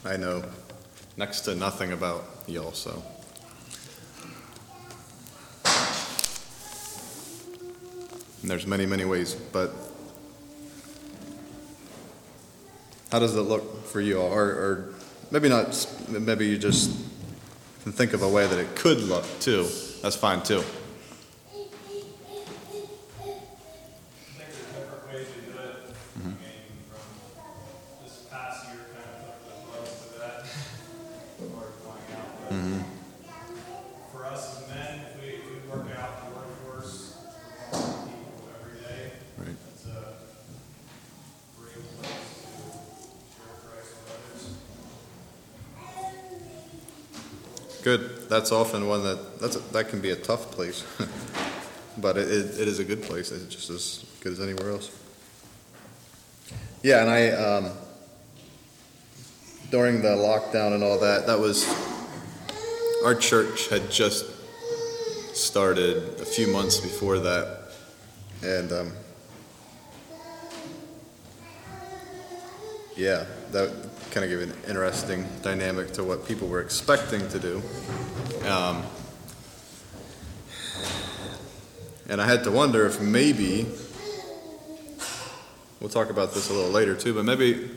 I 0.06 0.18
know 0.18 0.44
next 1.18 1.42
to 1.42 1.56
nothing 1.56 1.92
about 1.92 2.26
y'all, 2.46 2.74
so. 2.74 3.02
And 8.42 8.52
there's 8.52 8.68
many, 8.68 8.86
many 8.86 9.06
ways, 9.06 9.34
but 9.34 9.74
how 13.12 13.18
does 13.18 13.36
it 13.36 13.42
look 13.42 13.88
for 13.88 14.00
you 14.00 14.22
all? 14.22 14.32
Or, 14.32 14.46
or 14.46 14.94
maybe 15.32 15.50
not, 15.50 15.88
maybe 16.08 16.46
you 16.46 16.60
just 16.60 16.92
can 17.82 17.92
think 17.92 18.14
of 18.14 18.22
a 18.22 18.30
way 18.30 18.46
that 18.46 18.60
it 18.60 18.76
could 18.76 19.00
look 19.00 19.26
too. 19.40 19.68
That's 20.04 20.16
fine 20.16 20.44
too. 20.44 20.60
I 20.60 20.62
think 24.38 24.52
there's 24.52 24.68
different 24.74 25.08
ways 25.08 25.28
to 25.28 25.40
do 25.42 25.58
it. 25.58 25.76
I 26.16 26.28
mean, 26.28 26.38
from 26.90 27.06
this 28.04 28.16
past 28.30 28.68
year, 28.70 28.86
kind 28.94 29.08
of 29.10 29.18
took 29.26 29.40
the 29.48 29.56
most 29.72 30.02
of 30.06 30.10
that, 30.20 30.46
or 31.42 31.66
going 31.82 32.10
out. 32.14 32.30
But 32.42 32.86
For 34.12 34.22
us 34.26 34.44
as 34.62 34.68
men, 34.70 34.94
if 35.00 35.22
we, 35.22 35.28
if 35.30 35.44
we 35.46 35.56
work 35.70 35.88
out 35.98 36.14
the 36.24 36.30
workforce, 36.36 37.02
we're 37.32 37.72
calling 37.72 38.08
people 38.10 38.50
every 38.60 38.78
day. 38.82 39.02
Right. 39.38 39.58
It's 39.74 39.86
a 39.86 39.88
great 41.60 41.82
place 42.00 42.26
to 42.42 42.90
share 43.36 43.56
Christ 43.62 43.92
with 44.02 44.10
others. 44.16 44.44
Good. 47.84 48.02
That's 48.46 48.52
often 48.52 48.86
one 48.86 49.02
that 49.02 49.40
that's 49.40 49.56
a, 49.56 49.60
that 49.74 49.90
can 49.90 50.02
be 50.02 50.12
a 50.12 50.16
tough 50.16 50.52
place, 50.52 50.86
but 51.98 52.16
it, 52.16 52.30
it, 52.30 52.60
it 52.60 52.68
is 52.68 52.78
a 52.78 52.84
good 52.84 53.02
place. 53.02 53.32
It's 53.32 53.48
just 53.48 53.72
as 53.72 54.06
good 54.20 54.34
as 54.34 54.40
anywhere 54.40 54.70
else. 54.70 54.92
Yeah, 56.84 57.02
and 57.02 57.10
I 57.10 57.30
um, 57.30 57.72
during 59.72 60.04
the 60.04 60.10
lockdown 60.10 60.76
and 60.76 60.84
all 60.84 61.00
that, 61.00 61.26
that 61.26 61.40
was 61.40 61.68
our 63.04 63.16
church 63.16 63.68
had 63.70 63.90
just 63.90 64.28
started 65.36 66.22
a 66.22 66.26
few 66.26 66.46
months 66.46 66.80
before 66.80 67.18
that, 67.18 67.72
and 68.44 68.72
um, 68.72 68.92
yeah, 72.96 73.26
that 73.54 73.72
kind 74.16 74.32
of 74.32 74.40
gave 74.40 74.50
an 74.50 74.56
interesting 74.70 75.28
dynamic 75.42 75.92
to 75.92 76.02
what 76.02 76.26
people 76.26 76.48
were 76.48 76.62
expecting 76.62 77.28
to 77.28 77.38
do. 77.38 77.62
Um, 78.48 78.82
and 82.08 82.22
I 82.22 82.26
had 82.26 82.46
to 82.46 82.52
wonder 82.52 82.86
if 82.86 83.02
maybe 83.02 83.66
we'll 85.82 85.90
talk 85.90 86.10
about 86.10 86.34
this 86.34 86.50
a 86.50 86.54
little 86.54 86.72
later 86.72 86.96
too, 86.96 87.14
but 87.14 87.26
maybe 87.26 87.70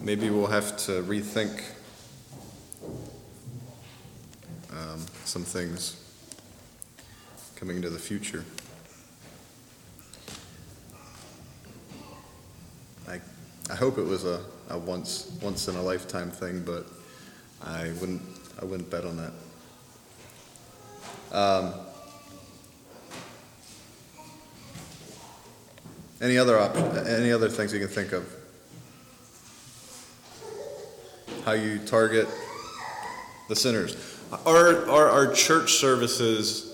maybe 0.00 0.30
we'll 0.30 0.48
have 0.48 0.76
to 0.78 1.04
rethink 1.04 1.62
um, 4.72 4.98
some 5.24 5.44
things 5.44 5.96
coming 7.54 7.76
into 7.76 7.88
the 7.88 8.00
future. 8.00 8.44
I, 13.06 13.20
I 13.70 13.76
hope 13.76 13.96
it 13.96 14.06
was 14.06 14.24
a, 14.24 14.40
a 14.70 14.78
once, 14.78 15.36
once 15.42 15.68
in 15.68 15.76
a 15.76 15.82
lifetime 15.82 16.30
thing, 16.30 16.62
but 16.64 16.86
I 17.62 17.90
wouldn't, 18.00 18.22
I 18.60 18.64
wouldn't 18.64 18.90
bet 18.90 19.04
on 19.04 19.16
that. 19.16 19.32
Um, 21.36 21.74
any 26.20 26.38
other 26.38 26.58
op, 26.58 26.76
any 26.76 27.32
other 27.32 27.48
things 27.48 27.72
you 27.72 27.80
can 27.80 27.88
think 27.88 28.12
of? 28.12 28.32
How 31.44 31.52
you 31.52 31.78
target 31.78 32.28
the 33.48 33.56
sinners? 33.56 33.96
Are, 34.46 34.88
are 34.88 35.10
our 35.10 35.32
church 35.32 35.74
services 35.74 36.70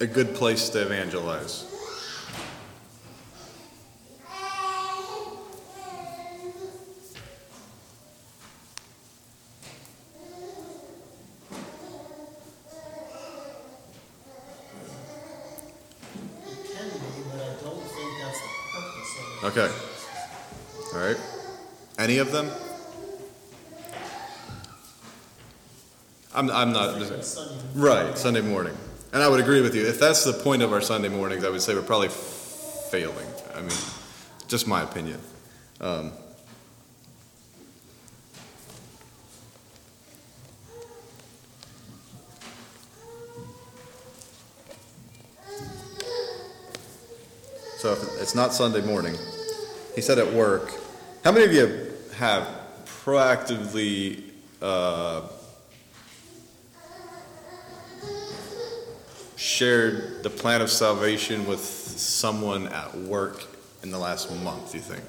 a 0.00 0.06
good 0.06 0.34
place 0.34 0.68
to 0.70 0.82
evangelize? 0.82 1.70
It 16.46 16.58
can 16.66 16.88
be, 16.90 17.22
but 17.30 17.40
I 17.40 17.54
don't 17.62 17.80
think 17.80 18.10
that's 18.20 18.40
the 18.40 18.48
purpose 18.72 19.12
of 19.20 19.24
it. 19.30 19.33
Okay. 19.44 19.70
All 20.94 21.00
right. 21.00 21.18
Any 21.98 22.16
of 22.16 22.32
them? 22.32 22.50
I'm, 26.34 26.50
I'm 26.50 26.72
not. 26.72 26.98
Sunday 27.22 27.54
Right, 27.74 28.16
Sunday 28.16 28.40
morning. 28.40 28.74
And 29.12 29.22
I 29.22 29.28
would 29.28 29.40
agree 29.40 29.60
with 29.60 29.74
you. 29.74 29.86
If 29.86 30.00
that's 30.00 30.24
the 30.24 30.32
point 30.32 30.62
of 30.62 30.72
our 30.72 30.80
Sunday 30.80 31.10
mornings, 31.10 31.44
I 31.44 31.50
would 31.50 31.60
say 31.60 31.74
we're 31.74 31.82
probably 31.82 32.08
failing. 32.08 33.26
I 33.54 33.60
mean, 33.60 33.70
just 34.48 34.66
my 34.66 34.82
opinion. 34.82 35.20
Um, 35.78 36.12
so 47.76 47.92
if 47.92 48.22
it's 48.22 48.34
not 48.34 48.54
Sunday 48.54 48.80
morning, 48.80 49.14
he 49.94 50.00
said 50.00 50.18
at 50.18 50.32
work. 50.32 50.72
How 51.22 51.32
many 51.32 51.44
of 51.44 51.52
you 51.52 51.92
have 52.16 52.46
proactively 52.84 54.22
uh, 54.60 55.22
shared 59.36 60.22
the 60.22 60.30
plan 60.30 60.60
of 60.60 60.70
salvation 60.70 61.46
with 61.46 61.60
someone 61.60 62.66
at 62.68 62.94
work 62.96 63.46
in 63.82 63.90
the 63.90 63.98
last 63.98 64.30
month, 64.42 64.72
do 64.72 64.78
you 64.78 64.82
think? 64.82 65.02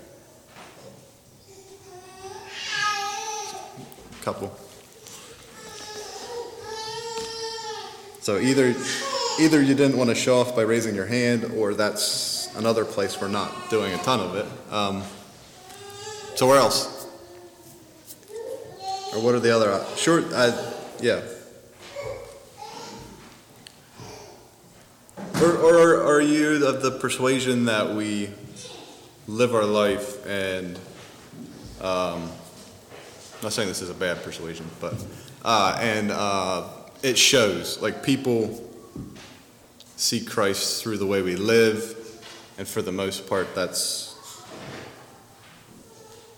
Couple. 4.22 4.58
So 8.22 8.40
either, 8.40 8.74
either 9.40 9.62
you 9.62 9.76
didn't 9.76 9.98
want 9.98 10.10
to 10.10 10.16
show 10.16 10.40
off 10.40 10.56
by 10.56 10.64
raising 10.64 10.96
your 10.96 11.06
hand, 11.06 11.46
or 11.56 11.76
that's 11.76 12.35
another 12.56 12.86
place 12.86 13.20
we're 13.20 13.28
not 13.28 13.70
doing 13.70 13.94
a 13.94 13.98
ton 13.98 14.20
of 14.20 14.36
it. 14.36 14.74
Um, 14.74 15.04
so 16.36 16.48
where 16.48 16.58
else? 16.58 17.08
Or 19.14 19.22
what 19.22 19.36
are 19.36 19.40
the 19.40 19.56
other, 19.56 19.72
op- 19.72 19.98
sure, 19.98 20.24
I, 20.36 20.74
yeah. 21.02 21.22
Or, 25.42 25.52
or 25.52 26.04
are 26.04 26.22
you 26.22 26.66
of 26.66 26.82
the 26.82 26.92
persuasion 26.92 27.66
that 27.66 27.94
we 27.96 28.30
live 29.28 29.56
our 29.56 29.66
life 29.66 30.26
and, 30.26 30.78
um, 31.82 32.30
I'm 33.38 33.44
not 33.44 33.54
saying 33.54 33.68
this 33.68 33.82
is 33.82 33.90
a 33.90 33.94
bad 33.94 34.24
persuasion, 34.24 34.66
but, 34.80 34.94
uh, 35.44 35.78
and, 35.80 36.12
uh, 36.12 36.68
it 37.04 37.18
shows, 37.18 37.82
like 37.82 38.04
people 38.04 38.62
see 39.96 40.24
Christ 40.24 40.82
through 40.84 40.98
the 40.98 41.06
way 41.06 41.22
we 41.22 41.36
live, 41.36 42.05
and 42.58 42.68
for 42.68 42.82
the 42.82 42.92
most 42.92 43.28
part, 43.28 43.54
that's, 43.54 44.16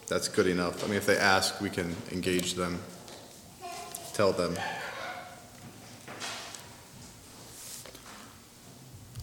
that's 0.08 0.28
good 0.28 0.48
enough. 0.48 0.84
I 0.84 0.88
mean, 0.88 0.98
if 0.98 1.06
they 1.06 1.18
ask, 1.18 1.62
we 1.62 1.70
can 1.70 1.96
engage 2.12 2.56
them, 2.56 2.80
tell 4.14 4.32
them. 4.32 4.58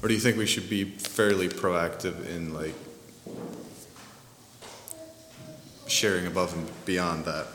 Or 0.03 0.09
do 0.09 0.15
you 0.15 0.21
think 0.21 0.37
we 0.37 0.47
should 0.47 0.69
be 0.69 0.85
fairly 0.85 1.49
proactive 1.49 2.29
in 2.29 2.53
like 2.53 2.75
sharing 5.87 6.27
above 6.27 6.53
and 6.53 6.85
beyond 6.85 7.25
that? 7.25 7.47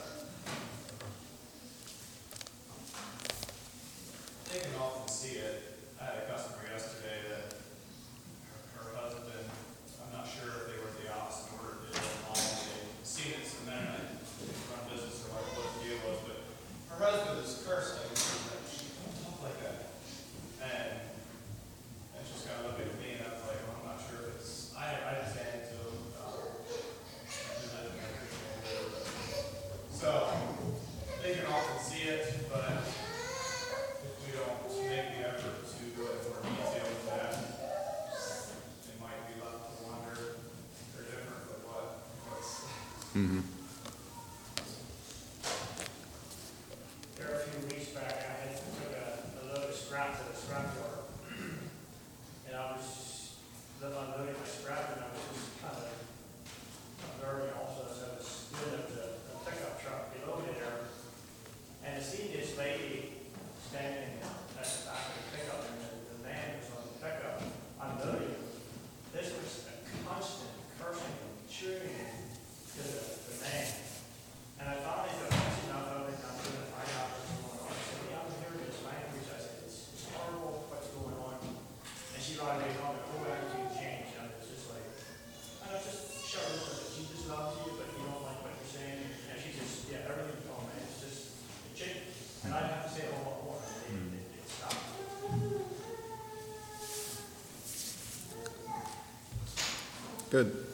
Good. 100.30 100.64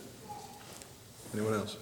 Anyone 1.33 1.55
else? 1.55 1.77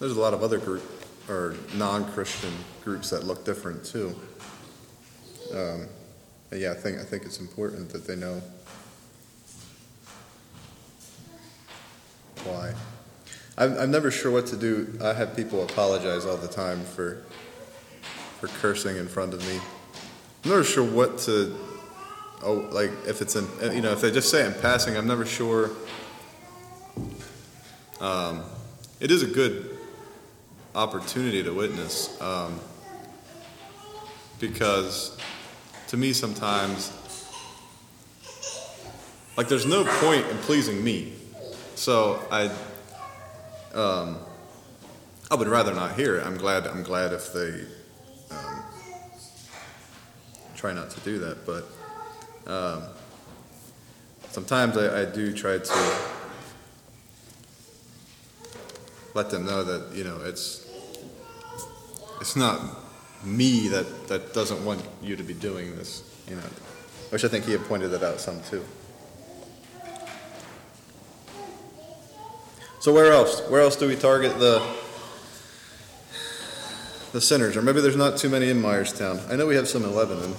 There's 0.00 0.16
a 0.16 0.20
lot 0.20 0.32
of 0.32 0.42
other 0.42 0.56
group, 0.56 0.82
or 1.28 1.54
non-Christian 1.74 2.52
groups 2.82 3.10
that 3.10 3.24
look 3.24 3.44
different 3.44 3.84
too. 3.84 4.18
Um, 5.52 5.88
yeah, 6.52 6.72
I 6.72 6.74
think, 6.74 6.98
I 6.98 7.04
think 7.04 7.24
it's 7.24 7.38
important 7.38 7.90
that 7.90 8.06
they 8.06 8.16
know 8.16 8.40
why. 12.44 12.72
I'm, 13.58 13.76
I'm 13.78 13.90
never 13.90 14.10
sure 14.10 14.32
what 14.32 14.46
to 14.46 14.56
do. 14.56 14.98
I 15.02 15.12
have 15.12 15.36
people 15.36 15.62
apologize 15.62 16.24
all 16.24 16.38
the 16.38 16.48
time 16.48 16.80
for, 16.80 17.22
for 18.40 18.48
cursing 18.48 18.96
in 18.96 19.06
front 19.06 19.34
of 19.34 19.46
me. 19.46 19.60
I'm 20.44 20.50
never 20.50 20.64
sure 20.64 20.82
what 20.82 21.18
to, 21.18 21.54
oh, 22.42 22.54
like, 22.72 22.90
if 23.06 23.20
it's 23.20 23.36
in, 23.36 23.46
you 23.74 23.82
know, 23.82 23.92
if 23.92 24.00
they 24.00 24.10
just 24.10 24.30
say 24.30 24.46
in 24.46 24.54
passing, 24.54 24.96
I'm 24.96 25.06
never 25.06 25.26
sure. 25.26 25.70
Um, 28.00 28.44
it 28.98 29.10
is 29.10 29.22
a 29.22 29.26
good 29.26 29.69
opportunity 30.74 31.42
to 31.42 31.52
witness, 31.52 32.20
um, 32.20 32.60
because 34.38 35.16
to 35.88 35.96
me 35.96 36.12
sometimes, 36.12 36.92
like, 39.36 39.48
there's 39.48 39.66
no 39.66 39.84
point 39.84 40.26
in 40.26 40.36
pleasing 40.38 40.82
me. 40.84 41.14
So 41.74 42.20
I, 42.30 42.50
um, 43.74 44.18
I 45.30 45.34
would 45.34 45.48
rather 45.48 45.74
not 45.74 45.94
hear 45.94 46.16
it. 46.16 46.26
I'm 46.26 46.36
glad. 46.36 46.66
I'm 46.66 46.82
glad 46.82 47.12
if 47.12 47.32
they 47.32 47.64
um, 48.30 48.62
try 50.56 50.72
not 50.72 50.90
to 50.90 51.00
do 51.00 51.18
that. 51.20 51.46
But 51.46 51.64
um, 52.46 52.82
sometimes 54.28 54.76
I, 54.76 55.02
I 55.02 55.04
do 55.06 55.32
try 55.32 55.58
to 55.58 55.96
let 59.14 59.30
them 59.30 59.44
know 59.44 59.64
that 59.64 59.94
you 59.94 60.04
know 60.04 60.18
it's 60.24 60.66
it's 62.20 62.36
not 62.36 62.60
me 63.24 63.68
that 63.68 64.08
that 64.08 64.32
doesn't 64.32 64.64
want 64.64 64.82
you 65.02 65.16
to 65.16 65.22
be 65.22 65.34
doing 65.34 65.76
this. 65.76 66.02
You 66.28 66.36
know, 66.36 66.42
which 67.10 67.24
I 67.24 67.28
think 67.28 67.44
he 67.44 67.52
had 67.52 67.64
pointed 67.64 67.88
that 67.88 68.02
out 68.02 68.20
some 68.20 68.40
too. 68.42 68.64
So 72.80 72.92
where 72.94 73.12
else? 73.12 73.42
Where 73.48 73.60
else 73.60 73.76
do 73.76 73.86
we 73.88 73.96
target 73.96 74.38
the 74.38 74.66
the 77.12 77.20
sinners? 77.20 77.56
Or 77.56 77.62
maybe 77.62 77.80
there's 77.80 77.96
not 77.96 78.16
too 78.16 78.28
many 78.28 78.48
in 78.48 78.62
Myerstown. 78.62 79.30
I 79.30 79.36
know 79.36 79.46
we 79.46 79.56
have 79.56 79.68
some 79.68 79.84
in 79.84 79.94
Lebanon. 79.94 80.34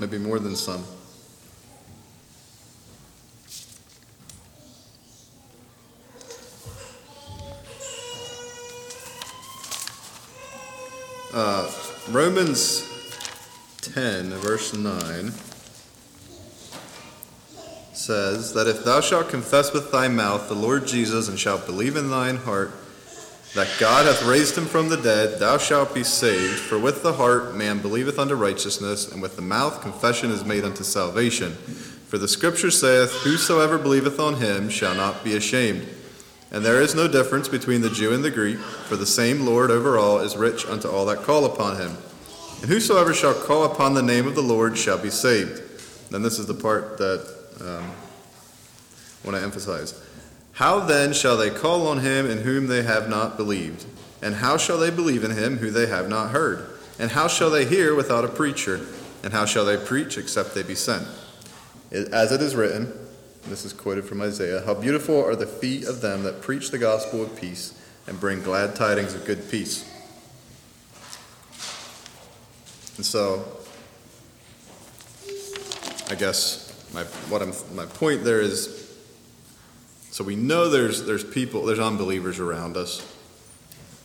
maybe 0.00 0.18
more 0.18 0.38
than 0.38 0.56
some. 0.56 0.84
Uh, 11.34 11.72
Romans 12.10 12.86
10, 13.80 14.32
verse 14.32 14.74
9 14.74 15.32
says 17.94 18.52
that 18.52 18.66
if 18.66 18.84
thou 18.84 19.00
shalt 19.00 19.30
confess 19.30 19.72
with 19.72 19.90
thy 19.90 20.08
mouth 20.08 20.48
the 20.48 20.54
Lord 20.54 20.86
Jesus 20.86 21.28
and 21.28 21.38
shalt 21.38 21.64
believe 21.64 21.96
in 21.96 22.10
thine 22.10 22.36
heart 22.36 22.72
that 23.54 23.68
God 23.80 24.04
hath 24.04 24.22
raised 24.26 24.58
him 24.58 24.66
from 24.66 24.90
the 24.90 24.98
dead, 24.98 25.38
thou 25.38 25.56
shalt 25.56 25.94
be 25.94 26.04
saved. 26.04 26.58
For 26.58 26.78
with 26.78 27.02
the 27.02 27.14
heart 27.14 27.54
man 27.54 27.78
believeth 27.80 28.18
unto 28.18 28.34
righteousness, 28.34 29.10
and 29.10 29.22
with 29.22 29.36
the 29.36 29.42
mouth 29.42 29.80
confession 29.80 30.30
is 30.30 30.44
made 30.44 30.64
unto 30.64 30.84
salvation. 30.84 31.52
For 31.52 32.18
the 32.18 32.28
scripture 32.28 32.70
saith, 32.70 33.10
Whosoever 33.24 33.78
believeth 33.78 34.20
on 34.20 34.34
him 34.34 34.68
shall 34.68 34.94
not 34.94 35.24
be 35.24 35.34
ashamed. 35.34 35.86
And 36.52 36.64
there 36.64 36.82
is 36.82 36.94
no 36.94 37.08
difference 37.08 37.48
between 37.48 37.80
the 37.80 37.88
Jew 37.88 38.12
and 38.12 38.22
the 38.22 38.30
Greek, 38.30 38.58
for 38.58 38.96
the 38.96 39.06
same 39.06 39.46
Lord 39.46 39.70
over 39.70 39.98
all 39.98 40.18
is 40.18 40.36
rich 40.36 40.66
unto 40.66 40.86
all 40.86 41.06
that 41.06 41.22
call 41.22 41.46
upon 41.46 41.78
him. 41.78 41.96
And 42.60 42.70
whosoever 42.70 43.14
shall 43.14 43.32
call 43.32 43.64
upon 43.64 43.94
the 43.94 44.02
name 44.02 44.26
of 44.26 44.34
the 44.34 44.42
Lord 44.42 44.76
shall 44.76 44.98
be 44.98 45.08
saved. 45.10 45.62
Then 46.10 46.22
this 46.22 46.38
is 46.38 46.46
the 46.46 46.54
part 46.54 46.98
that 46.98 47.26
um, 47.60 47.90
I 47.90 49.26
want 49.26 49.38
to 49.38 49.42
emphasize. 49.42 49.98
How 50.52 50.80
then 50.80 51.14
shall 51.14 51.38
they 51.38 51.48
call 51.48 51.86
on 51.88 52.00
him 52.00 52.30
in 52.30 52.42
whom 52.42 52.66
they 52.66 52.82
have 52.82 53.08
not 53.08 53.38
believed? 53.38 53.86
And 54.20 54.34
how 54.34 54.58
shall 54.58 54.76
they 54.76 54.90
believe 54.90 55.24
in 55.24 55.30
him 55.30 55.56
who 55.56 55.70
they 55.70 55.86
have 55.86 56.08
not 56.08 56.32
heard? 56.32 56.68
And 56.98 57.10
how 57.10 57.28
shall 57.28 57.48
they 57.48 57.64
hear 57.64 57.94
without 57.94 58.26
a 58.26 58.28
preacher? 58.28 58.80
And 59.24 59.32
how 59.32 59.46
shall 59.46 59.64
they 59.64 59.78
preach 59.78 60.18
except 60.18 60.54
they 60.54 60.62
be 60.62 60.74
sent? 60.74 61.08
As 61.90 62.30
it 62.30 62.42
is 62.42 62.54
written, 62.54 62.92
this 63.46 63.64
is 63.64 63.72
quoted 63.72 64.04
from 64.04 64.20
Isaiah 64.20 64.62
How 64.64 64.74
beautiful 64.74 65.24
are 65.24 65.36
the 65.36 65.46
feet 65.46 65.84
of 65.84 66.00
them 66.00 66.22
that 66.22 66.40
preach 66.40 66.70
the 66.70 66.78
gospel 66.78 67.22
of 67.22 67.34
peace 67.36 67.78
and 68.06 68.18
bring 68.18 68.42
glad 68.42 68.74
tidings 68.74 69.14
of 69.14 69.24
good 69.24 69.50
peace. 69.50 69.88
And 72.96 73.06
so, 73.06 73.44
I 76.10 76.14
guess 76.14 76.90
my 76.94 77.04
what 77.30 77.42
I'm 77.42 77.52
my 77.74 77.86
point 77.86 78.24
there 78.24 78.40
is. 78.40 78.80
So 80.10 80.22
we 80.22 80.36
know 80.36 80.68
there's 80.68 81.04
there's 81.04 81.24
people 81.24 81.64
there's 81.64 81.78
unbelievers 81.78 82.38
around 82.38 82.76
us. 82.76 83.00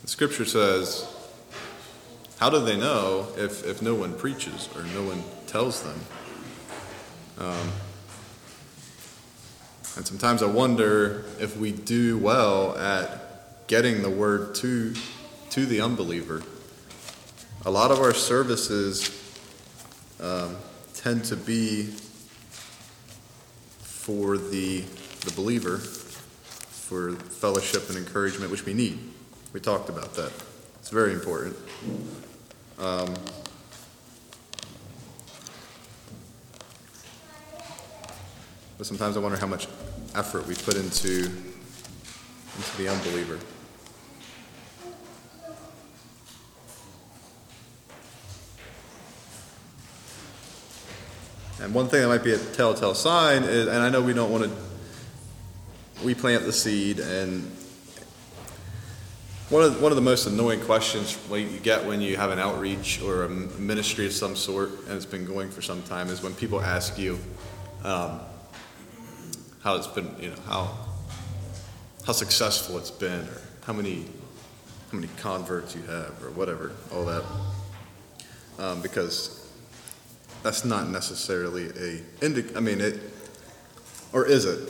The 0.03 0.07
Scripture 0.07 0.45
says, 0.45 1.05
how 2.39 2.49
do 2.49 2.59
they 2.63 2.77
know 2.77 3.27
if 3.35 3.65
if 3.65 3.81
no 3.81 3.93
one 3.93 4.13
preaches 4.13 4.69
or 4.75 4.83
no 4.83 5.03
one 5.03 5.23
tells 5.47 5.83
them? 5.83 5.99
Um, 7.39 7.71
and 9.97 10.07
sometimes 10.07 10.41
I 10.41 10.47
wonder 10.47 11.25
if 11.39 11.57
we 11.57 11.73
do 11.73 12.17
well 12.17 12.77
at 12.77 13.67
getting 13.67 14.01
the 14.01 14.09
word 14.09 14.55
to 14.55 14.93
to 15.49 15.65
the 15.65 15.81
unbeliever 15.81 16.41
a 17.67 17.71
lot 17.71 17.91
of 17.91 17.99
our 17.99 18.13
services 18.13 19.11
um, 20.21 20.55
tend 20.93 21.25
to 21.25 21.35
be 21.35 21.83
for 23.81 24.37
the, 24.37 24.79
the 25.25 25.33
believer, 25.35 25.77
for 25.77 27.11
fellowship 27.13 27.89
and 27.89 27.97
encouragement, 27.97 28.51
which 28.51 28.63
we 28.63 28.73
need. 28.73 28.97
We 29.51 29.59
talked 29.59 29.89
about 29.89 30.13
that. 30.13 30.31
It's 30.79 30.91
very 30.91 31.11
important. 31.11 31.57
Um, 32.79 33.13
but 38.77 38.87
sometimes 38.87 39.17
I 39.17 39.19
wonder 39.19 39.37
how 39.37 39.47
much 39.47 39.67
effort 40.15 40.47
we 40.47 40.55
put 40.55 40.75
into, 40.75 41.25
into 41.25 42.77
the 42.77 42.87
unbeliever. 42.87 43.39
And 51.59 51.73
one 51.73 51.87
thing 51.87 52.01
that 52.01 52.07
might 52.07 52.23
be 52.23 52.33
a 52.33 52.37
telltale 52.37 52.93
sign 52.93 53.43
is, 53.43 53.67
and 53.67 53.77
I 53.77 53.89
know 53.89 54.01
we 54.01 54.13
don't 54.13 54.31
want 54.31 54.43
to, 54.43 54.51
we 56.03 56.13
plant 56.13 56.45
the 56.45 56.53
seed, 56.53 56.99
and 56.99 57.43
one 59.49 59.63
of, 59.63 59.81
one 59.81 59.91
of 59.91 59.95
the 59.95 60.01
most 60.01 60.27
annoying 60.27 60.61
questions 60.61 61.17
you 61.31 61.59
get 61.63 61.85
when 61.85 61.99
you 61.99 62.15
have 62.15 62.31
an 62.31 62.37
outreach 62.37 63.01
or 63.01 63.23
a 63.23 63.29
ministry 63.29 64.05
of 64.05 64.13
some 64.13 64.35
sort, 64.35 64.69
and 64.87 64.91
it's 64.91 65.05
been 65.05 65.25
going 65.25 65.49
for 65.49 65.61
some 65.61 65.81
time, 65.83 66.09
is 66.09 66.21
when 66.21 66.33
people 66.35 66.61
ask 66.61 66.97
you 66.99 67.17
um, 67.83 68.19
how 69.67 69.75
it's 69.75 69.87
been, 69.87 70.09
you 70.17 70.29
know, 70.29 70.35
how 70.47 70.73
how 72.05 72.13
successful 72.13 72.77
it's 72.77 72.89
been, 72.89 73.27
or 73.27 73.41
how 73.65 73.73
many 73.73 74.05
how 74.89 74.97
many 74.97 75.09
converts 75.17 75.75
you 75.75 75.81
have, 75.81 76.23
or 76.23 76.31
whatever, 76.31 76.71
all 76.93 77.03
that, 77.03 77.21
um, 78.59 78.81
because 78.81 79.51
that's 80.41 80.63
not 80.63 80.87
necessarily 80.87 81.65
a 81.65 82.01
indic. 82.21 82.55
I 82.55 82.61
mean 82.61 82.79
it, 82.79 82.97
or 84.13 84.25
is 84.25 84.45
it? 84.45 84.69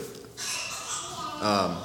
Um, 1.43 1.77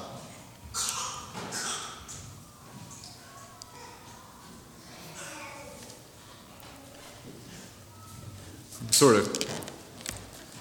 sort 8.90 9.16
of 9.16 9.26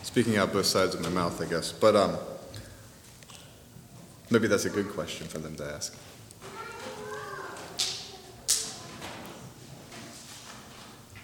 speaking 0.04 0.36
out 0.36 0.52
both 0.52 0.66
sides 0.66 0.96
of 0.96 1.02
my 1.02 1.08
mouth, 1.08 1.42
I 1.42 1.46
guess. 1.46 1.72
But 1.72 1.96
um, 1.96 2.18
maybe 4.32 4.48
that's 4.48 4.66
a 4.66 4.70
good 4.70 4.90
question 4.90 5.28
for 5.28 5.40
them 5.40 5.56
to 5.56 5.66
ask. 5.66 5.96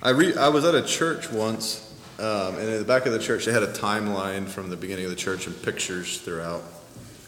I 0.03 0.11
re- 0.11 0.35
I 0.35 0.49
was 0.49 0.63
at 0.63 0.75
a 0.75 0.83
church 0.83 1.31
once, 1.31 1.93
um, 2.19 2.55
and 2.55 2.69
in 2.69 2.77
the 2.77 2.85
back 2.85 3.05
of 3.05 3.13
the 3.13 3.19
church 3.19 3.45
they 3.45 3.51
had 3.51 3.63
a 3.63 3.73
timeline 3.73 4.47
from 4.47 4.69
the 4.69 4.77
beginning 4.77 5.05
of 5.05 5.09
the 5.09 5.17
church 5.17 5.47
and 5.47 5.61
pictures 5.63 6.21
throughout. 6.21 6.63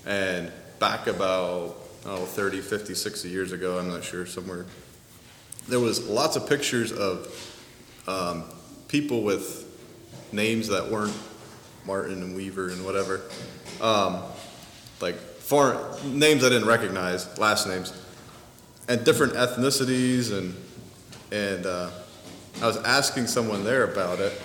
And 0.06 0.52
back 0.78 1.08
about 1.08 1.76
oh 2.06 2.26
30, 2.26 2.62
50, 2.62 2.94
60 2.94 3.30
years 3.30 3.52
ago, 3.52 3.80
I'm 3.80 3.90
not 3.90 4.04
sure, 4.04 4.26
somewhere 4.26 4.66
there 5.70 5.80
was 5.80 6.08
lots 6.08 6.36
of 6.36 6.50
pictures 6.50 6.92
of 6.92 7.28
um, 8.08 8.44
people 8.88 9.24
with 9.24 9.66
names 10.32 10.68
that 10.70 10.90
weren't 10.90 11.16
Martin 11.86 12.24
and 12.24 12.36
Weaver 12.36 12.70
and 12.70 12.84
whatever. 12.84 13.22
Um, 13.80 14.24
like 15.00 15.16
foreign 15.50 16.20
names 16.20 16.44
I 16.44 16.50
didn't 16.50 16.68
recognize, 16.68 17.40
last 17.40 17.66
names, 17.66 17.92
and 18.88 19.04
different 19.04 19.34
ethnicities 19.34 20.32
and 20.32 20.56
and 21.32 21.66
uh, 21.66 21.90
I 22.62 22.68
was 22.68 22.78
asking 22.78 23.26
someone 23.26 23.64
there 23.64 23.84
about 23.84 24.20
it 24.20 24.40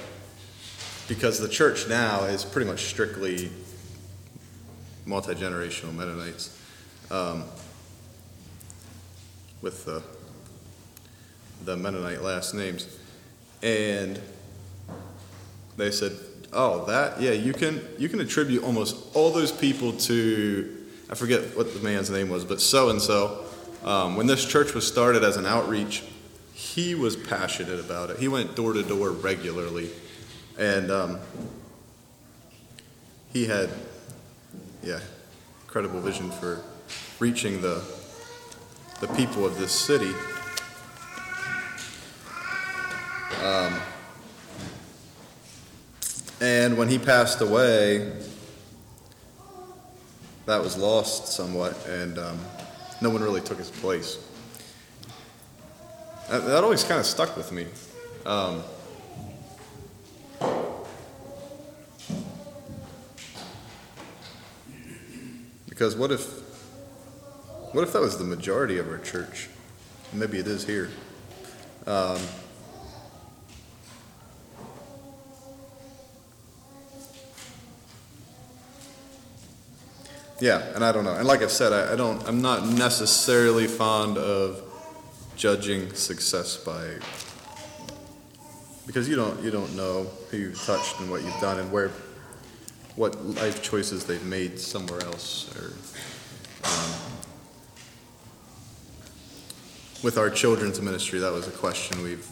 because 1.07 1.39
the 1.39 1.49
church 1.49 1.89
now 1.91 2.25
is 2.25 2.43
pretty 2.43 2.71
much 2.71 2.85
strictly 2.85 3.51
multi 5.05 5.35
generational 5.35 5.95
Mennonites 5.95 6.59
um, 7.11 7.45
with 9.61 9.85
the 9.85 10.03
the 11.67 11.77
Mennonite 11.77 12.23
last 12.23 12.55
names, 12.55 12.89
and 13.63 14.19
they 15.77 15.91
said, 15.91 16.13
"Oh, 16.51 16.87
that 16.87 17.21
yeah, 17.21 17.33
you 17.33 17.53
can 17.53 17.87
you 17.99 18.09
can 18.09 18.21
attribute 18.21 18.65
almost 18.65 19.15
all 19.15 19.31
those 19.31 19.53
people 19.53 19.93
to 19.93 20.74
I 21.11 21.15
forget 21.15 21.57
what 21.57 21.75
the 21.75 21.81
man's 21.81 22.11
name 22.11 22.29
was, 22.31 22.45
but 22.45 22.61
so 22.61 22.91
and 22.91 23.01
so. 23.01 23.45
When 24.15 24.27
this 24.27 24.45
church 24.45 24.75
was 24.75 24.87
started 24.87 25.23
as 25.23 25.37
an 25.37 25.47
outreach, 25.47 26.03
he 26.53 26.95
was 26.95 27.17
passionate 27.17 27.81
about 27.81 28.11
it. 28.11 28.19
He 28.19 28.29
went 28.29 28.57
door 28.57 28.73
to 28.73 28.83
door 28.83 29.11
regularly, 29.11 29.91
and 30.59 30.91
um, 30.91 31.19
he 33.33 33.47
had 33.47 33.71
yeah, 34.83 35.01
incredible 35.65 36.01
vision 36.01 36.31
for 36.31 36.63
reaching 37.19 37.61
the 37.61 37.83
the 39.01 39.09
people 39.09 39.45
of 39.45 39.59
this 39.59 39.73
city. 39.73 40.13
Um, 43.43 43.81
and 46.41 46.79
when 46.79 46.89
he 46.89 46.99
passed 46.99 47.41
away, 47.41 48.13
that 50.47 50.63
was 50.63 50.77
lost 50.77 51.29
somewhat, 51.29 51.87
and 51.87 52.19
um, 52.19 52.39
no 53.01 53.11
one 53.11 53.23
really 53.23 53.41
took 53.41 53.59
his 53.59 53.71
place. 53.71 54.19
That, 56.29 56.45
that 56.47 56.65
always 56.65 56.85
kind 56.85 57.01
of 57.01 57.07
stuck 57.07 57.37
with 57.37 57.53
me. 57.53 57.67
Um, 58.27 58.63
because 65.69 65.97
what 65.97 66.11
if, 66.11 66.27
what 67.73 67.83
if 67.83 67.93
that 67.93 68.01
was 68.01 68.19
the 68.19 68.25
majority 68.25 68.79
of 68.79 68.89
our 68.89 68.99
church? 68.99 69.49
Maybe 70.13 70.39
it 70.39 70.47
is 70.47 70.67
here. 70.67 70.91
Um, 71.87 72.19
Yeah, 80.45 80.61
and 80.75 80.85
I 80.85 80.93
don't 80.93 81.05
know. 81.05 81.15
And 81.15 81.27
like 81.27 81.41
I've 81.41 81.51
said, 81.51 81.73
I, 81.73 81.95
I 81.95 81.97
don't. 81.97 82.23
I'm 82.29 82.43
not 82.43 82.67
necessarily 82.67 83.67
fond 83.67 84.19
of 84.19 84.61
judging 85.37 85.91
success 85.95 86.59
by 86.59 86.97
because 88.87 89.09
you 89.09 89.17
don't 89.17 89.43
you 89.43 89.51
don't 89.51 89.75
know 89.75 90.07
who 90.31 90.37
you've 90.37 90.63
touched 90.67 91.01
and 91.01 91.11
what 91.11 91.23
you've 91.23 91.41
done 91.41 91.61
and 91.61 91.73
where 91.73 91.89
what 92.95 93.25
life 93.25 93.63
choices 93.63 94.05
they've 94.05 94.27
made 94.27 94.61
somewhere 94.61 95.01
else 95.05 95.51
or 95.57 95.73
um, 96.69 96.93
with 100.03 100.19
our 100.19 100.29
children's 100.29 100.79
ministry 100.79 101.21
that 101.21 101.33
was 101.33 101.49
a 101.49 101.53
question 101.53 102.03
we've 102.03 102.29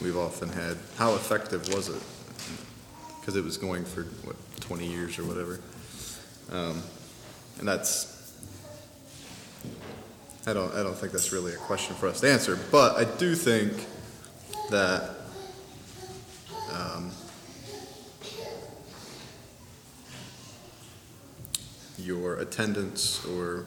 we've 0.00 0.16
often 0.16 0.48
had 0.48 0.78
how 0.96 1.14
effective 1.14 1.68
was 1.74 1.90
it 1.90 2.02
because 3.20 3.36
it 3.36 3.44
was 3.44 3.58
going 3.58 3.84
for 3.84 4.04
what 4.24 4.34
20 4.60 4.86
years 4.86 5.18
or 5.18 5.24
whatever 5.24 5.60
um, 6.50 6.82
and 7.58 7.68
that's 7.68 8.12
I 10.46 10.52
don't 10.52 10.74
I 10.74 10.82
don't 10.82 10.96
think 10.96 11.12
that's 11.12 11.32
really 11.32 11.54
a 11.54 11.56
question 11.56 11.94
for 11.94 12.08
us 12.08 12.20
to 12.20 12.30
answer, 12.30 12.58
but 12.72 12.96
I 12.96 13.04
do 13.04 13.36
think 13.36 13.86
that 14.70 15.10
um, 16.72 17.12
your 21.96 22.40
attendance 22.40 23.24
or 23.26 23.66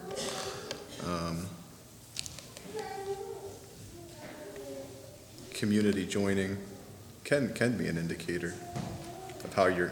um, 1.07 1.45
community 5.53 6.05
joining 6.05 6.57
can 7.23 7.53
can 7.53 7.77
be 7.77 7.87
an 7.87 7.97
indicator 7.97 8.53
of 9.45 9.53
how 9.53 9.67
you're 9.67 9.91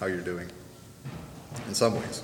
how 0.00 0.06
you're 0.06 0.22
doing 0.22 0.48
in 1.68 1.74
some 1.74 1.94
ways. 1.94 2.22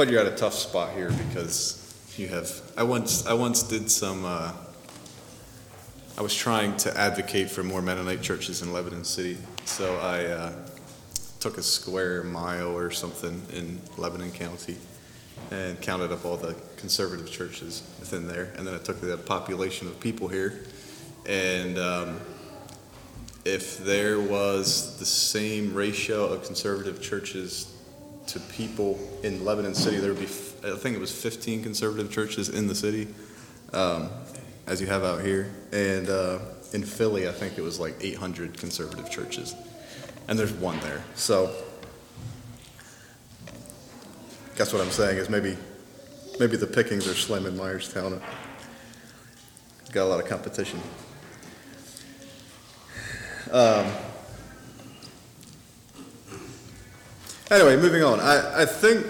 But 0.00 0.08
you're 0.08 0.20
at 0.20 0.32
a 0.32 0.34
tough 0.34 0.54
spot 0.54 0.94
here 0.94 1.10
because 1.28 1.76
you 2.16 2.28
have. 2.28 2.50
I 2.74 2.84
once 2.84 3.26
I 3.26 3.34
once 3.34 3.62
did 3.62 3.90
some. 3.90 4.24
Uh, 4.24 4.50
I 6.16 6.22
was 6.22 6.34
trying 6.34 6.74
to 6.78 6.98
advocate 6.98 7.50
for 7.50 7.62
more 7.62 7.82
Mennonite 7.82 8.22
churches 8.22 8.62
in 8.62 8.72
Lebanon 8.72 9.04
City, 9.04 9.36
so 9.66 9.98
I 9.98 10.24
uh, 10.24 10.52
took 11.38 11.58
a 11.58 11.62
square 11.62 12.22
mile 12.22 12.74
or 12.74 12.90
something 12.90 13.42
in 13.52 13.78
Lebanon 13.98 14.30
County 14.32 14.78
and 15.50 15.78
counted 15.82 16.12
up 16.12 16.24
all 16.24 16.38
the 16.38 16.56
conservative 16.78 17.30
churches 17.30 17.82
within 18.00 18.26
there, 18.26 18.54
and 18.56 18.66
then 18.66 18.74
I 18.74 18.78
took 18.78 19.02
the 19.02 19.18
population 19.18 19.86
of 19.86 20.00
people 20.00 20.28
here, 20.28 20.64
and 21.26 21.76
um, 21.76 22.20
if 23.44 23.76
there 23.84 24.18
was 24.18 24.98
the 24.98 25.04
same 25.04 25.74
ratio 25.74 26.24
of 26.24 26.42
conservative 26.42 27.02
churches 27.02 27.76
to 28.32 28.40
people 28.40 28.98
in 29.24 29.44
Lebanon 29.44 29.74
City, 29.74 29.98
there 29.98 30.12
would 30.12 30.20
be, 30.20 30.26
I 30.64 30.76
think 30.76 30.94
it 30.94 31.00
was 31.00 31.10
15 31.10 31.62
conservative 31.62 32.12
churches 32.12 32.48
in 32.48 32.68
the 32.68 32.74
city, 32.74 33.08
um, 33.72 34.08
as 34.66 34.80
you 34.80 34.86
have 34.86 35.02
out 35.02 35.22
here. 35.22 35.52
And 35.72 36.08
uh, 36.08 36.38
in 36.72 36.84
Philly, 36.84 37.28
I 37.28 37.32
think 37.32 37.58
it 37.58 37.62
was 37.62 37.80
like 37.80 37.96
800 38.00 38.56
conservative 38.56 39.10
churches. 39.10 39.54
And 40.28 40.38
there's 40.38 40.52
one 40.52 40.78
there. 40.80 41.02
So, 41.16 41.52
guess 44.56 44.72
what 44.72 44.80
I'm 44.80 44.92
saying 44.92 45.18
is 45.18 45.28
maybe, 45.28 45.56
maybe 46.38 46.56
the 46.56 46.68
pickings 46.68 47.08
are 47.08 47.14
slim 47.14 47.46
in 47.46 47.54
Myerstown. 47.54 48.22
Got 49.92 50.04
a 50.04 50.08
lot 50.08 50.22
of 50.22 50.28
competition. 50.28 50.80
Um, 53.50 53.86
Anyway, 57.50 57.76
moving 57.76 58.04
on. 58.04 58.20
I, 58.20 58.62
I 58.62 58.64
think 58.64 59.04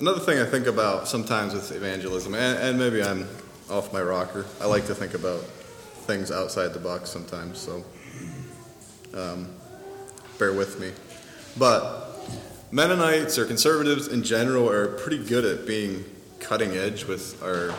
another 0.00 0.18
thing 0.18 0.40
I 0.40 0.44
think 0.44 0.66
about 0.66 1.06
sometimes 1.06 1.54
with 1.54 1.70
evangelism, 1.70 2.34
and, 2.34 2.58
and 2.58 2.76
maybe 2.76 3.00
I'm 3.00 3.28
off 3.70 3.92
my 3.92 4.02
rocker. 4.02 4.44
I 4.60 4.66
like 4.66 4.86
to 4.86 4.96
think 4.96 5.14
about 5.14 5.42
things 6.08 6.32
outside 6.32 6.72
the 6.72 6.80
box 6.80 7.08
sometimes, 7.08 7.60
so 7.60 7.84
um, 9.14 9.48
bear 10.40 10.54
with 10.54 10.80
me. 10.80 10.90
But 11.56 12.18
Mennonites 12.72 13.38
or 13.38 13.46
conservatives 13.46 14.08
in 14.08 14.24
general 14.24 14.68
are 14.68 14.88
pretty 14.88 15.24
good 15.24 15.44
at 15.44 15.68
being 15.68 16.04
cutting 16.40 16.72
edge 16.72 17.04
with 17.04 17.40
our 17.44 17.72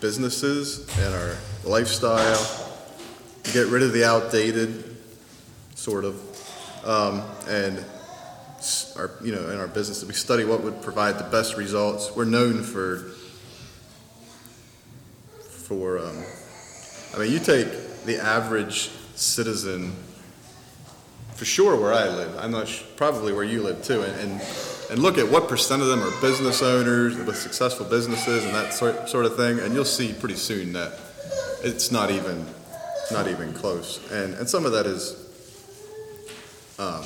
businesses 0.00 0.88
and 0.98 1.12
our 1.12 1.34
lifestyle. 1.64 2.70
Get 3.52 3.66
rid 3.66 3.82
of 3.82 3.92
the 3.92 4.04
outdated, 4.04 4.96
sort 5.74 6.04
of, 6.04 6.84
um, 6.84 7.24
and 7.48 7.84
our, 8.96 9.10
you 9.22 9.32
know, 9.32 9.50
in 9.50 9.58
our 9.58 9.66
business, 9.66 10.04
we 10.04 10.14
study 10.14 10.44
what 10.44 10.62
would 10.62 10.80
provide 10.82 11.18
the 11.18 11.24
best 11.24 11.56
results. 11.56 12.14
We're 12.14 12.24
known 12.24 12.62
for, 12.62 13.10
for, 15.40 15.98
um, 15.98 16.24
I 17.14 17.18
mean, 17.18 17.32
you 17.32 17.38
take 17.38 17.68
the 18.04 18.18
average 18.22 18.90
citizen, 19.14 19.92
for 21.34 21.44
sure 21.44 21.80
where 21.80 21.92
I 21.92 22.08
live, 22.08 22.36
I'm 22.38 22.50
not, 22.50 22.68
sh- 22.68 22.82
probably 22.96 23.32
where 23.32 23.44
you 23.44 23.62
live 23.62 23.82
too, 23.82 24.02
and, 24.02 24.20
and, 24.20 24.42
and 24.90 24.98
look 25.00 25.18
at 25.18 25.30
what 25.30 25.48
percent 25.48 25.82
of 25.82 25.88
them 25.88 26.02
are 26.02 26.20
business 26.20 26.62
owners 26.62 27.16
with 27.16 27.36
successful 27.36 27.86
businesses 27.86 28.44
and 28.44 28.54
that 28.54 28.72
sort, 28.72 29.08
sort 29.08 29.26
of 29.26 29.36
thing, 29.36 29.58
and 29.58 29.74
you'll 29.74 29.84
see 29.84 30.12
pretty 30.12 30.36
soon 30.36 30.72
that 30.72 30.98
it's 31.62 31.90
not 31.90 32.10
even, 32.10 32.46
not 33.10 33.28
even 33.28 33.52
close. 33.52 34.00
And, 34.10 34.34
and 34.34 34.48
some 34.48 34.66
of 34.66 34.72
that 34.72 34.86
is, 34.86 35.16
um, 36.78 37.04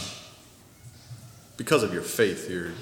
because 1.58 1.82
of 1.82 1.92
your 1.92 2.02
faith, 2.02 2.48
you're 2.50 2.72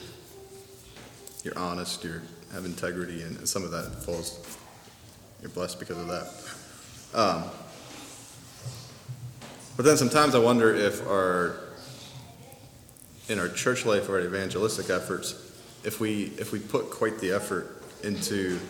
you're 1.42 1.58
honest, 1.58 2.04
you 2.04 2.20
have 2.52 2.64
integrity, 2.64 3.22
and, 3.22 3.36
and 3.38 3.48
some 3.48 3.64
of 3.64 3.72
that 3.72 4.04
falls. 4.04 4.56
You're 5.40 5.50
blessed 5.50 5.80
because 5.80 5.98
of 5.98 6.06
that. 6.06 7.18
Um, 7.18 7.44
but 9.76 9.84
then 9.84 9.96
sometimes 9.96 10.36
I 10.36 10.38
wonder 10.38 10.72
if 10.72 11.04
our 11.08 11.56
in 13.28 13.40
our 13.40 13.48
church 13.48 13.84
life 13.84 14.08
or 14.08 14.20
our 14.20 14.24
evangelistic 14.24 14.90
efforts, 14.90 15.32
if 15.82 15.98
we 15.98 16.32
if 16.38 16.52
we 16.52 16.60
put 16.60 16.90
quite 16.90 17.18
the 17.18 17.32
effort 17.32 17.82
into 18.04 18.60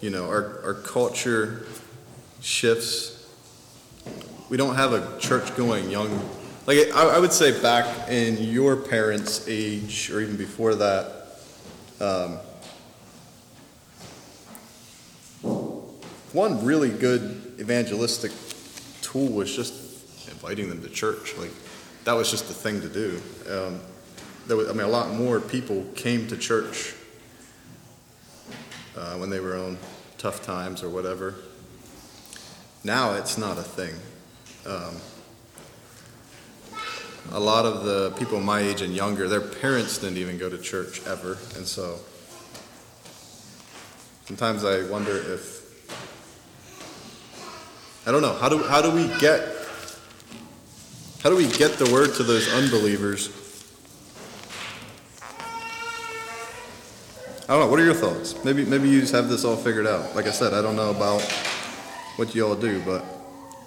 you 0.00 0.10
know, 0.10 0.26
our, 0.26 0.60
our 0.62 0.74
culture 0.74 1.66
shifts. 2.40 3.12
We 4.48 4.56
don't 4.56 4.76
have 4.76 4.92
a 4.92 5.18
church 5.18 5.56
going 5.56 5.90
young, 5.90 6.08
like, 6.66 6.78
I, 6.94 7.16
I 7.16 7.18
would 7.18 7.32
say 7.32 7.60
back 7.62 8.08
in 8.08 8.38
your 8.38 8.76
parents' 8.76 9.46
age, 9.48 10.10
or 10.10 10.20
even 10.20 10.36
before 10.36 10.74
that, 10.74 11.26
um, 12.00 12.38
one 16.32 16.64
really 16.64 16.90
good 16.90 17.54
evangelistic 17.58 18.32
tool 19.00 19.28
was 19.28 19.54
just 19.54 19.72
inviting 20.28 20.68
them 20.68 20.82
to 20.82 20.88
church. 20.88 21.36
Like, 21.38 21.52
that 22.04 22.12
was 22.14 22.30
just 22.30 22.48
the 22.48 22.54
thing 22.54 22.80
to 22.80 22.88
do. 22.88 23.20
Um, 23.50 23.80
there 24.46 24.56
was, 24.56 24.68
I 24.68 24.72
mean, 24.72 24.82
a 24.82 24.88
lot 24.88 25.10
more 25.10 25.40
people 25.40 25.84
came 25.94 26.26
to 26.28 26.36
church 26.36 26.94
uh, 28.96 29.14
when 29.16 29.30
they 29.30 29.40
were 29.40 29.56
on 29.56 29.78
tough 30.18 30.44
times 30.44 30.82
or 30.82 30.88
whatever. 30.88 31.34
Now 32.84 33.14
it's 33.14 33.38
not 33.38 33.58
a 33.58 33.62
thing. 33.62 33.94
Um, 34.66 34.96
a 37.32 37.40
lot 37.40 37.64
of 37.64 37.84
the 37.84 38.12
people 38.18 38.40
my 38.40 38.60
age 38.60 38.82
and 38.82 38.94
younger, 38.94 39.28
their 39.28 39.40
parents 39.40 39.98
didn't 39.98 40.18
even 40.18 40.38
go 40.38 40.48
to 40.48 40.58
church 40.58 41.04
ever, 41.06 41.38
and 41.56 41.66
so 41.66 41.98
sometimes 44.24 44.64
I 44.64 44.88
wonder 44.90 45.16
if 45.16 45.56
I 48.06 48.12
don't 48.12 48.22
know 48.22 48.34
how 48.34 48.48
do 48.48 48.58
how 48.64 48.80
do 48.80 48.90
we 48.90 49.08
get 49.18 49.56
how 51.22 51.30
do 51.30 51.36
we 51.36 51.48
get 51.48 51.72
the 51.72 51.90
word 51.92 52.14
to 52.14 52.22
those 52.22 52.52
unbelievers? 52.52 53.30
I 57.48 57.52
don't 57.52 57.60
know. 57.60 57.68
What 57.68 57.78
are 57.78 57.84
your 57.84 57.94
thoughts? 57.94 58.44
Maybe 58.44 58.64
maybe 58.64 58.88
you 58.88 59.00
just 59.00 59.12
have 59.12 59.28
this 59.28 59.44
all 59.44 59.56
figured 59.56 59.86
out. 59.86 60.14
Like 60.14 60.26
I 60.26 60.32
said, 60.32 60.52
I 60.52 60.62
don't 60.62 60.76
know 60.76 60.90
about 60.90 61.22
what 62.16 62.34
you 62.34 62.46
all 62.46 62.56
do, 62.56 62.82
but 62.82 63.04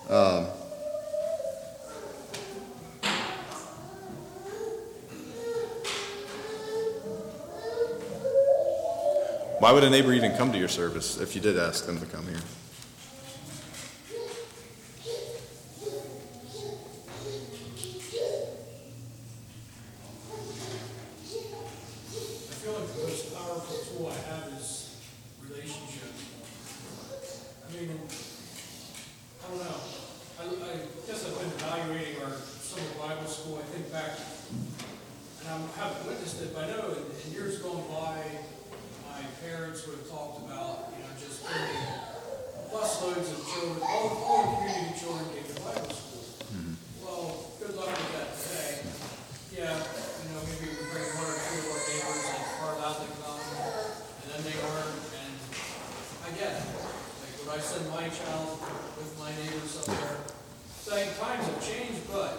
um, 0.09 0.47
why 9.59 9.71
would 9.71 9.83
a 9.83 9.89
neighbor 9.89 10.13
even 10.13 10.35
come 10.37 10.51
to 10.51 10.57
your 10.57 10.67
service 10.69 11.19
if 11.19 11.35
you 11.35 11.41
did 11.41 11.57
ask 11.57 11.85
them 11.85 11.99
to 11.99 12.05
come 12.05 12.25
here? 12.25 12.39
I 21.19 22.51
feel 22.61 22.73
like 22.73 22.87
the 22.95 23.03
most 23.03 23.35
powerful 23.35 23.77
tool 23.83 24.07
I 24.07 24.15
have 24.31 24.47
is 24.59 24.95
relationship. 25.43 26.11
I 27.67 27.71
mean, 27.75 27.99
I 29.43 29.47
don't 29.49 29.59
know. 29.59 29.79
I, 30.39 30.43
I 30.43 30.73
guess 31.07 31.25
I've 31.27 31.35
been 31.39 31.51
evaluating 31.59 32.23
our 32.23 32.31
summer 32.31 32.91
Bible 32.99 33.27
school. 33.27 33.59
I 33.59 33.65
think 33.75 33.91
back, 33.91 34.11
and 35.41 35.49
I 35.49 35.59
haven't 35.79 36.07
witnessed 36.07 36.41
it, 36.41 36.53
but 36.53 36.63
I 36.63 36.67
know 36.71 36.95
in, 36.95 37.03
in 37.27 37.33
years 37.33 37.59
gone 37.59 37.83
by, 37.89 38.23
my 39.07 39.21
parents 39.43 39.85
would 39.87 39.99
have 39.99 40.09
talked 40.09 40.45
about, 40.47 40.91
you 40.95 41.03
know, 41.03 41.11
just 41.19 41.43
bringing 41.43 41.87
busloads 42.71 43.27
of 43.33 43.39
children, 43.51 43.81
all, 43.83 44.07
all 44.23 44.41
the 44.51 44.55
community 44.63 44.95
children 44.99 45.25
came 45.33 45.43
to 45.43 45.59
Bible 45.63 45.89
school. 45.89 46.23
Well, 47.03 47.51
good 47.59 47.75
luck 47.75 47.89
with 47.89 48.13
that 48.15 48.29
today. 48.37 48.85
Yeah, 49.49 49.75
you 49.75 50.27
know, 50.31 50.39
maybe 50.45 50.71
we 50.71 50.83
bring 50.93 51.09
one 51.19 51.27
or 51.27 51.35
two 51.35 51.57
of 51.59 51.67
our 51.67 51.81
neighbors 51.89 52.23
and 52.29 52.39
are 52.63 52.73
allowed 52.79 52.99
to 53.01 53.09
come, 53.19 53.43
and 54.23 54.27
then 54.29 54.41
they 54.45 54.55
learn, 54.55 54.93
and 55.19 55.33
I 56.23 56.29
get 56.37 56.63
it. 56.63 56.67
Like, 56.69 57.33
would 57.43 57.51
I 57.57 57.59
send 57.59 57.89
my 57.89 58.07
child 58.07 58.61
with 58.95 59.11
my 59.19 59.33
neighbors 59.35 59.73
up 59.83 59.89
there? 59.89 60.21
Saying 60.85 61.11
times 61.19 61.43
have 61.49 61.59
changed, 61.65 62.05
but 62.07 62.37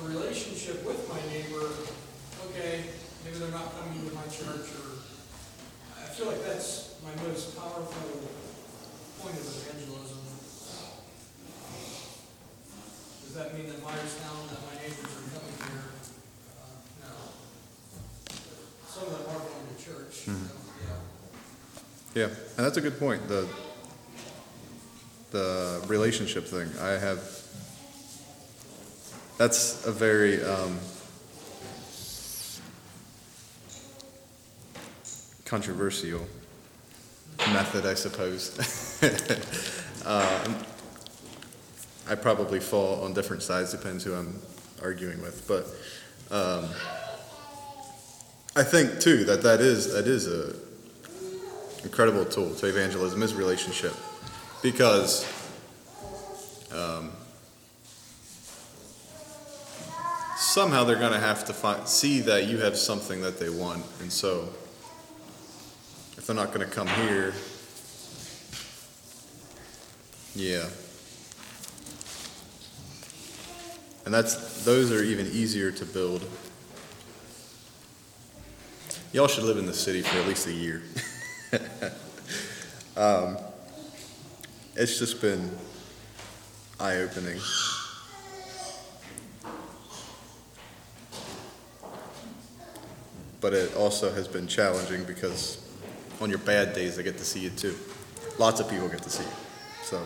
a 0.00 0.08
relationship 0.08 0.82
with 0.82 1.04
my 1.12 1.20
neighbor, 1.30 1.68
okay, 2.50 2.88
maybe 3.24 3.36
they're 3.38 3.45
not 3.56 3.72
coming 3.72 4.06
to 4.06 4.14
my 4.14 4.28
church, 4.28 4.68
or, 4.76 5.00
I 5.96 6.04
feel 6.12 6.26
like 6.26 6.44
that's 6.44 7.00
my 7.02 7.08
most 7.24 7.56
powerful 7.56 8.20
point 9.20 9.34
of 9.34 9.46
evangelism. 9.48 10.20
Does 13.24 13.34
that 13.34 13.56
mean 13.56 13.66
that 13.68 13.80
Myerstown, 13.80 14.44
that 14.52 14.60
my 14.68 14.76
neighbors 14.82 15.08
are 15.08 15.28
coming 15.32 15.56
here? 15.56 15.88
Uh, 16.52 16.76
No. 17.00 17.12
Some 18.88 19.04
of 19.04 19.12
them 19.12 19.24
are 19.24 19.40
going 19.40 19.66
to 19.74 19.82
church, 19.82 20.28
know, 20.28 20.34
yeah. 22.14 22.28
Yeah, 22.28 22.34
and 22.56 22.66
that's 22.66 22.76
a 22.76 22.82
good 22.82 22.98
point. 22.98 23.26
The 23.28 23.48
the 25.30 25.82
relationship 25.86 26.44
thing. 26.46 26.68
I 26.80 26.98
have. 26.98 27.20
That's 29.38 29.86
a 29.86 29.92
very 29.92 30.42
um, 30.42 30.78
controversial 35.46 36.26
method, 37.38 37.86
I 37.86 37.94
suppose. 37.94 38.52
um, 40.04 40.56
I 42.08 42.14
probably 42.14 42.60
fall 42.60 43.02
on 43.02 43.14
different 43.14 43.42
sides, 43.42 43.72
depends 43.72 44.04
who 44.04 44.14
I'm 44.14 44.38
arguing 44.82 45.20
with. 45.22 45.46
But 45.48 45.66
um, 46.34 46.68
I 48.54 48.62
think 48.62 49.00
too 49.00 49.24
that 49.24 49.42
that 49.42 49.60
is 49.60 49.92
that 49.92 50.06
is 50.06 50.26
a 50.26 50.54
incredible 51.82 52.24
tool 52.24 52.52
to 52.54 52.66
evangelism 52.66 53.22
is 53.22 53.32
relationship 53.34 53.94
because 54.60 55.24
um, 56.72 57.12
somehow 60.36 60.82
they're 60.82 60.98
going 60.98 61.12
to 61.12 61.20
have 61.20 61.44
to 61.44 61.52
find, 61.52 61.86
see 61.86 62.20
that 62.20 62.46
you 62.46 62.58
have 62.58 62.76
something 62.76 63.20
that 63.20 63.38
they 63.38 63.48
want 63.48 63.84
and 64.00 64.12
so 64.12 64.48
if 66.16 66.26
they're 66.26 66.36
not 66.36 66.52
going 66.52 66.66
to 66.66 66.74
come 66.74 66.88
here 66.88 67.32
yeah. 70.36 70.66
And 74.04 74.12
that's 74.12 74.64
those 74.64 74.92
are 74.92 75.02
even 75.02 75.26
easier 75.26 75.72
to 75.72 75.84
build. 75.86 76.22
Y'all 79.12 79.28
should 79.28 79.44
live 79.44 79.56
in 79.56 79.64
the 79.64 79.72
city 79.72 80.02
for 80.02 80.18
at 80.18 80.26
least 80.26 80.46
a 80.46 80.52
year. 80.52 80.82
Um, 82.96 83.36
it's 84.74 84.98
just 84.98 85.20
been 85.20 85.50
eye 86.80 86.96
opening. 86.96 87.38
But 93.42 93.52
it 93.52 93.74
also 93.76 94.10
has 94.14 94.26
been 94.28 94.46
challenging 94.46 95.04
because 95.04 95.65
on 96.20 96.30
your 96.30 96.38
bad 96.38 96.74
days, 96.74 96.98
I 96.98 97.02
get 97.02 97.18
to 97.18 97.24
see 97.24 97.40
you 97.40 97.50
too. 97.50 97.76
Lots 98.38 98.60
of 98.60 98.68
people 98.68 98.88
get 98.88 99.02
to 99.02 99.10
see 99.10 99.24
you. 99.24 99.30
So, 99.82 100.02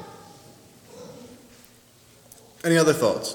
any 2.64 2.76
other 2.76 2.92
thoughts 2.92 3.34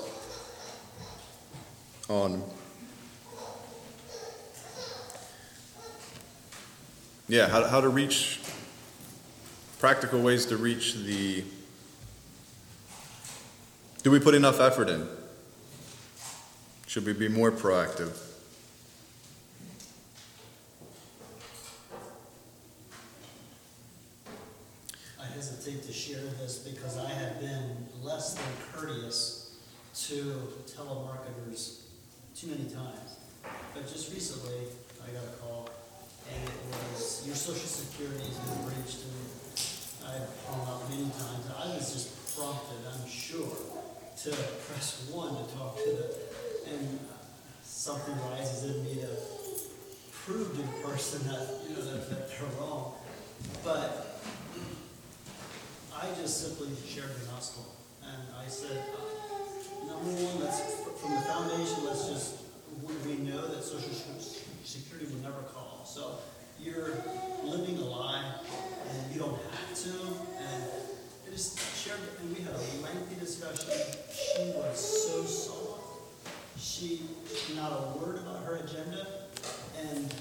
on 2.08 2.44
yeah 7.28 7.48
how, 7.48 7.66
how 7.66 7.82
to 7.82 7.90
reach 7.90 8.40
practical 9.80 10.22
ways 10.22 10.46
to 10.46 10.58
reach 10.58 10.94
the 10.94 11.44
do 14.04 14.12
we 14.12 14.20
put 14.20 14.36
enough 14.36 14.60
effort 14.60 14.88
in 14.88 15.08
should 16.86 17.06
we 17.06 17.14
be 17.14 17.28
more 17.28 17.52
proactive 17.52 18.16
I 25.20 25.26
this 26.30 26.60
because 26.60 26.98
I 26.98 27.10
have 27.10 27.40
been 27.40 27.88
less 28.02 28.34
than 28.36 28.46
courteous 28.74 29.56
to 30.08 30.54
telemarketers 30.68 31.82
too 32.36 32.48
many 32.48 32.66
times. 32.66 33.18
But 33.74 33.88
just 33.88 34.14
recently, 34.14 34.68
I 35.04 35.12
got 35.12 35.24
a 35.24 35.38
call, 35.38 35.70
and 36.34 36.44
it 36.50 36.92
was, 36.94 37.24
your 37.26 37.36
social 37.36 37.68
security 37.68 38.24
has 38.26 38.38
been 38.38 38.64
breached, 38.66 39.04
and 39.04 40.10
I've 40.10 40.30
hung 40.48 40.68
up 40.68 40.90
many 40.90 41.10
times. 41.12 41.46
I 41.58 41.76
was 41.76 41.94
just 41.94 42.38
prompted, 42.38 42.78
I'm 42.92 43.08
sure, 43.10 43.56
to 44.24 44.30
press 44.68 45.10
one 45.12 45.36
to 45.36 45.56
talk 45.56 45.78
to 45.78 45.90
the, 45.90 46.16
and 46.72 47.00
something 47.64 48.16
rises 48.32 48.64
in 48.64 48.84
me 48.84 48.96
to 48.96 49.08
prove 50.12 50.52
to 50.52 50.62
the 50.62 50.88
person 50.88 51.28
that, 51.28 51.48
you 51.70 51.76
know, 51.76 51.82
that 51.84 52.10
that 52.10 52.30
they're 52.30 52.50
wrong. 52.60 52.94
But 53.64 54.15
I 56.06 56.14
just 56.22 56.46
simply 56.46 56.70
shared 56.88 57.10
the 57.10 57.26
gospel, 57.32 57.66
and 58.04 58.22
I 58.38 58.48
said, 58.48 58.78
uh, 58.94 59.88
number 59.88 60.12
one, 60.22 60.40
let's, 60.40 60.62
from 61.02 61.16
the 61.16 61.22
foundation, 61.22 61.84
let's 61.84 62.08
just, 62.08 62.36
we, 63.08 63.16
know 63.26 63.48
that 63.48 63.64
social 63.64 63.90
Sec- 63.90 64.46
security 64.64 65.08
will 65.12 65.24
never 65.24 65.42
call, 65.50 65.84
so 65.84 66.20
you're 66.62 66.94
living 67.44 67.80
a 67.80 67.86
lie, 67.86 68.24
and 68.88 69.14
you 69.14 69.20
don't 69.20 69.40
have 69.50 69.74
to, 69.74 69.90
and 70.38 70.64
it 71.26 71.32
just 71.32 71.58
shared, 71.76 71.98
and 72.22 72.38
we 72.38 72.44
had 72.44 72.54
a 72.54 72.64
lengthy 72.84 73.16
discussion. 73.20 73.74
She 74.14 74.54
was 74.56 74.78
so 74.78 75.24
soft. 75.24 75.82
She, 76.60 77.02
not 77.56 77.72
a 77.72 77.98
word 77.98 78.18
about 78.20 78.44
her 78.44 78.58
agenda, 78.58 79.08
and 79.90 80.14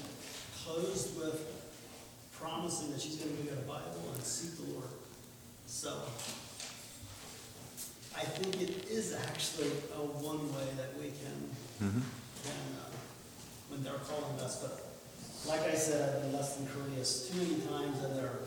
closed 0.63 1.15
with 1.15 1.45
promising 2.39 2.91
that 2.91 2.99
she's 2.99 3.17
gonna 3.17 3.31
go 3.33 3.43
get 3.43 3.53
a 3.53 3.67
Bible 3.67 4.01
and 4.15 4.23
seek 4.23 4.57
the 4.57 4.73
Lord. 4.73 4.89
So, 5.67 5.91
I 8.15 8.21
think 8.21 8.61
it 8.61 8.87
is 8.89 9.13
actually 9.55 9.71
a 9.95 10.03
one 10.19 10.51
way 10.51 10.67
that 10.75 10.91
we 10.99 11.15
can, 11.15 11.49
can, 11.79 12.03
uh, 12.75 12.91
when 13.69 13.83
they're 13.83 14.03
calling 14.03 14.37
us, 14.41 14.61
but 14.61 14.83
like 15.47 15.61
I 15.61 15.75
said, 15.75 16.15
I've 16.15 16.21
been 16.23 16.33
less 16.33 16.55
than 16.55 16.67
courteous 16.67 17.29
too 17.29 17.37
many 17.37 17.61
times, 17.61 18.03
and 18.03 18.17
they're 18.17 18.39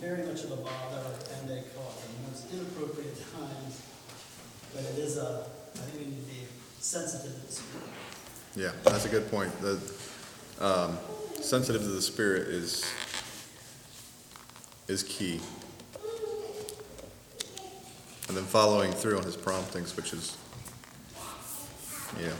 very 0.00 0.26
much 0.26 0.42
of 0.44 0.52
a 0.52 0.56
bother, 0.56 1.14
and 1.38 1.48
they 1.48 1.62
call 1.74 1.94
at 1.94 2.02
the 2.02 2.30
most 2.30 2.52
inappropriate 2.52 3.14
times. 3.38 3.82
But 4.74 4.82
it 4.82 4.98
is 4.98 5.16
a, 5.16 5.46
I 5.74 5.78
think 5.78 6.06
we 6.06 6.10
need 6.10 6.26
to 6.26 6.32
be 6.32 6.46
sensitive 6.80 7.34
to 7.34 7.46
this. 7.46 7.62
Yeah, 8.56 8.72
that's 8.82 9.04
a 9.04 9.08
good 9.08 9.30
point. 9.30 9.52
The, 9.60 9.78
um, 10.60 10.98
sensitive 11.40 11.82
to 11.82 11.88
the 11.88 12.02
spirit 12.02 12.48
is, 12.48 12.84
is 14.88 15.04
key. 15.04 15.40
And 18.26 18.36
then 18.36 18.44
following 18.44 18.92
through 18.92 19.18
on 19.18 19.24
his 19.24 19.36
promptings, 19.36 19.96
which 19.96 20.12
is, 20.12 20.36
yeah. 22.20 22.32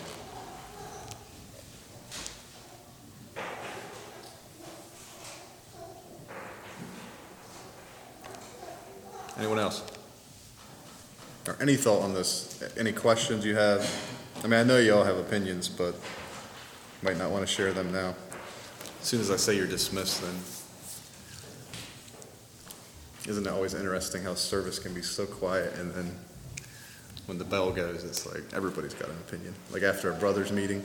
Anyone 9.38 9.58
else? 9.58 9.84
Or 11.46 11.56
any 11.60 11.76
thought 11.76 12.02
on 12.02 12.12
this? 12.12 12.62
Any 12.76 12.92
questions 12.92 13.44
you 13.44 13.54
have? 13.54 13.88
I 14.42 14.48
mean, 14.48 14.60
I 14.60 14.64
know 14.64 14.78
you 14.78 14.94
all 14.94 15.04
have 15.04 15.16
opinions, 15.16 15.68
but 15.68 15.94
might 17.02 17.16
not 17.16 17.30
want 17.30 17.46
to 17.46 17.52
share 17.52 17.72
them 17.72 17.92
now. 17.92 18.14
As 19.00 19.06
soon 19.06 19.20
as 19.20 19.30
I 19.30 19.36
say 19.36 19.56
you're 19.56 19.68
dismissed, 19.68 20.22
then 20.22 20.34
isn't 23.28 23.46
it 23.46 23.50
always 23.50 23.74
interesting 23.74 24.22
how 24.24 24.34
service 24.34 24.78
can 24.78 24.92
be 24.92 25.02
so 25.02 25.26
quiet 25.26 25.74
and 25.74 25.92
then 25.94 26.18
when 27.28 27.36
the 27.36 27.44
bell 27.44 27.70
goes, 27.70 28.04
it's 28.04 28.24
like 28.24 28.42
everybody's 28.54 28.94
got 28.94 29.10
an 29.10 29.16
opinion. 29.18 29.54
Like 29.70 29.82
after 29.82 30.10
a 30.10 30.14
brothers 30.14 30.50
meeting. 30.50 30.82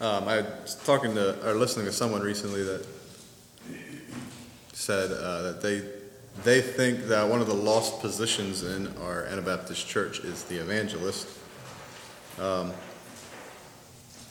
Um, 0.00 0.28
I 0.28 0.42
was 0.62 0.76
talking 0.84 1.14
to 1.14 1.48
or 1.48 1.54
listening 1.54 1.86
to 1.86 1.92
someone 1.92 2.20
recently 2.20 2.62
that 2.62 2.86
said 4.72 5.10
uh, 5.10 5.42
that 5.42 5.62
they 5.62 5.82
they 6.44 6.60
think 6.60 7.06
that 7.08 7.28
one 7.28 7.40
of 7.40 7.48
the 7.48 7.54
lost 7.54 8.00
positions 8.00 8.62
in 8.62 8.94
our 8.98 9.24
Anabaptist 9.24 9.88
church 9.88 10.20
is 10.20 10.44
the 10.44 10.56
evangelist. 10.60 11.26
Um, 12.38 12.72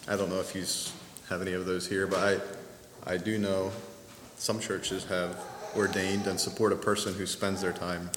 I 0.07 0.15
don't 0.15 0.29
know 0.29 0.39
if 0.39 0.55
you 0.55 0.61
s- 0.61 0.93
have 1.29 1.41
any 1.41 1.53
of 1.53 1.65
those 1.65 1.87
here, 1.87 2.07
but 2.07 2.19
I 2.19 3.11
I 3.13 3.17
do 3.17 3.37
know 3.37 3.71
some 4.37 4.59
churches 4.59 5.05
have 5.05 5.37
ordained 5.75 6.27
and 6.27 6.39
support 6.39 6.73
a 6.73 6.75
person 6.75 7.13
who 7.13 7.25
spends 7.25 7.61
their 7.61 7.73
time 7.73 8.09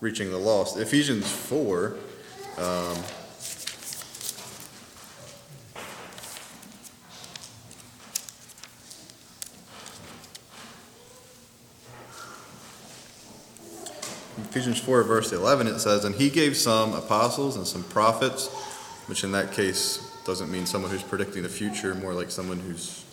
reaching 0.00 0.30
the 0.30 0.38
lost. 0.38 0.76
Ephesians 0.76 1.30
four. 1.30 1.96
Um, 2.58 2.96
Ephesians 14.50 14.80
4, 14.80 15.04
verse 15.04 15.32
11, 15.32 15.66
it 15.66 15.78
says, 15.78 16.04
And 16.04 16.14
he 16.14 16.28
gave 16.28 16.58
some 16.58 16.92
apostles 16.92 17.56
and 17.56 17.66
some 17.66 17.84
prophets, 17.84 18.48
which 19.06 19.24
in 19.24 19.32
that 19.32 19.52
case 19.52 20.11
doesn't 20.24 20.50
mean 20.50 20.66
someone 20.66 20.90
who's 20.90 21.02
predicting 21.02 21.42
the 21.42 21.48
future, 21.48 21.94
more 21.94 22.14
like 22.14 22.30
someone 22.30 22.58
who's 22.60 23.04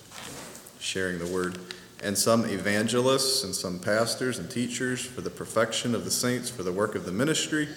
sharing 0.80 1.20
the 1.20 1.28
word, 1.28 1.58
and 2.02 2.18
some 2.18 2.46
evangelists 2.46 3.44
and 3.44 3.54
some 3.54 3.80
pastors 3.80 4.40
and 4.40 4.50
teachers 4.50 5.02
for 5.02 5.22
the 5.22 5.30
perfection 5.30 5.94
of 5.96 6.06
the 6.06 6.12
saints, 6.12 6.50
for 6.50 6.64
the 6.64 6.72
work 6.72 6.96
of 6.96 7.06
the 7.06 7.12
ministry, 7.12 7.68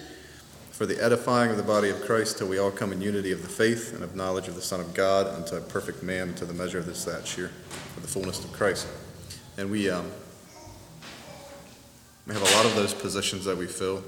for 0.71 0.87
the 0.87 1.03
edifying 1.03 1.51
of 1.51 1.57
the 1.57 1.63
body 1.63 1.89
of 1.89 2.01
Christ, 2.03 2.39
till 2.39 2.49
we 2.49 2.59
all 2.59 2.71
come 2.71 2.93
in 2.93 3.01
unity 3.01 3.33
of 3.33 3.43
the 3.43 3.49
faith 3.49 3.93
and 3.95 4.03
of 4.05 4.15
knowledge 4.15 4.49
of 4.49 4.55
the 4.55 4.63
Son 4.63 4.81
of 4.81 4.95
God, 4.95 5.27
unto 5.27 5.57
a 5.57 5.61
perfect 5.61 6.03
man, 6.03 6.35
to 6.35 6.45
the 6.45 6.55
measure 6.55 6.79
of 6.79 6.87
the 6.87 6.95
stature 6.95 7.51
of 7.97 8.03
the 8.03 8.09
fullness 8.09 8.45
of 8.45 8.53
Christ. 8.53 8.87
And 9.59 9.71
we, 9.71 9.91
um, 9.91 10.11
we 12.27 12.35
have 12.35 12.43
a 12.43 12.57
lot 12.57 12.65
of 12.65 12.75
those 12.75 12.95
positions 12.95 13.45
that 13.45 13.57
we 13.57 13.67
fill. 13.67 14.03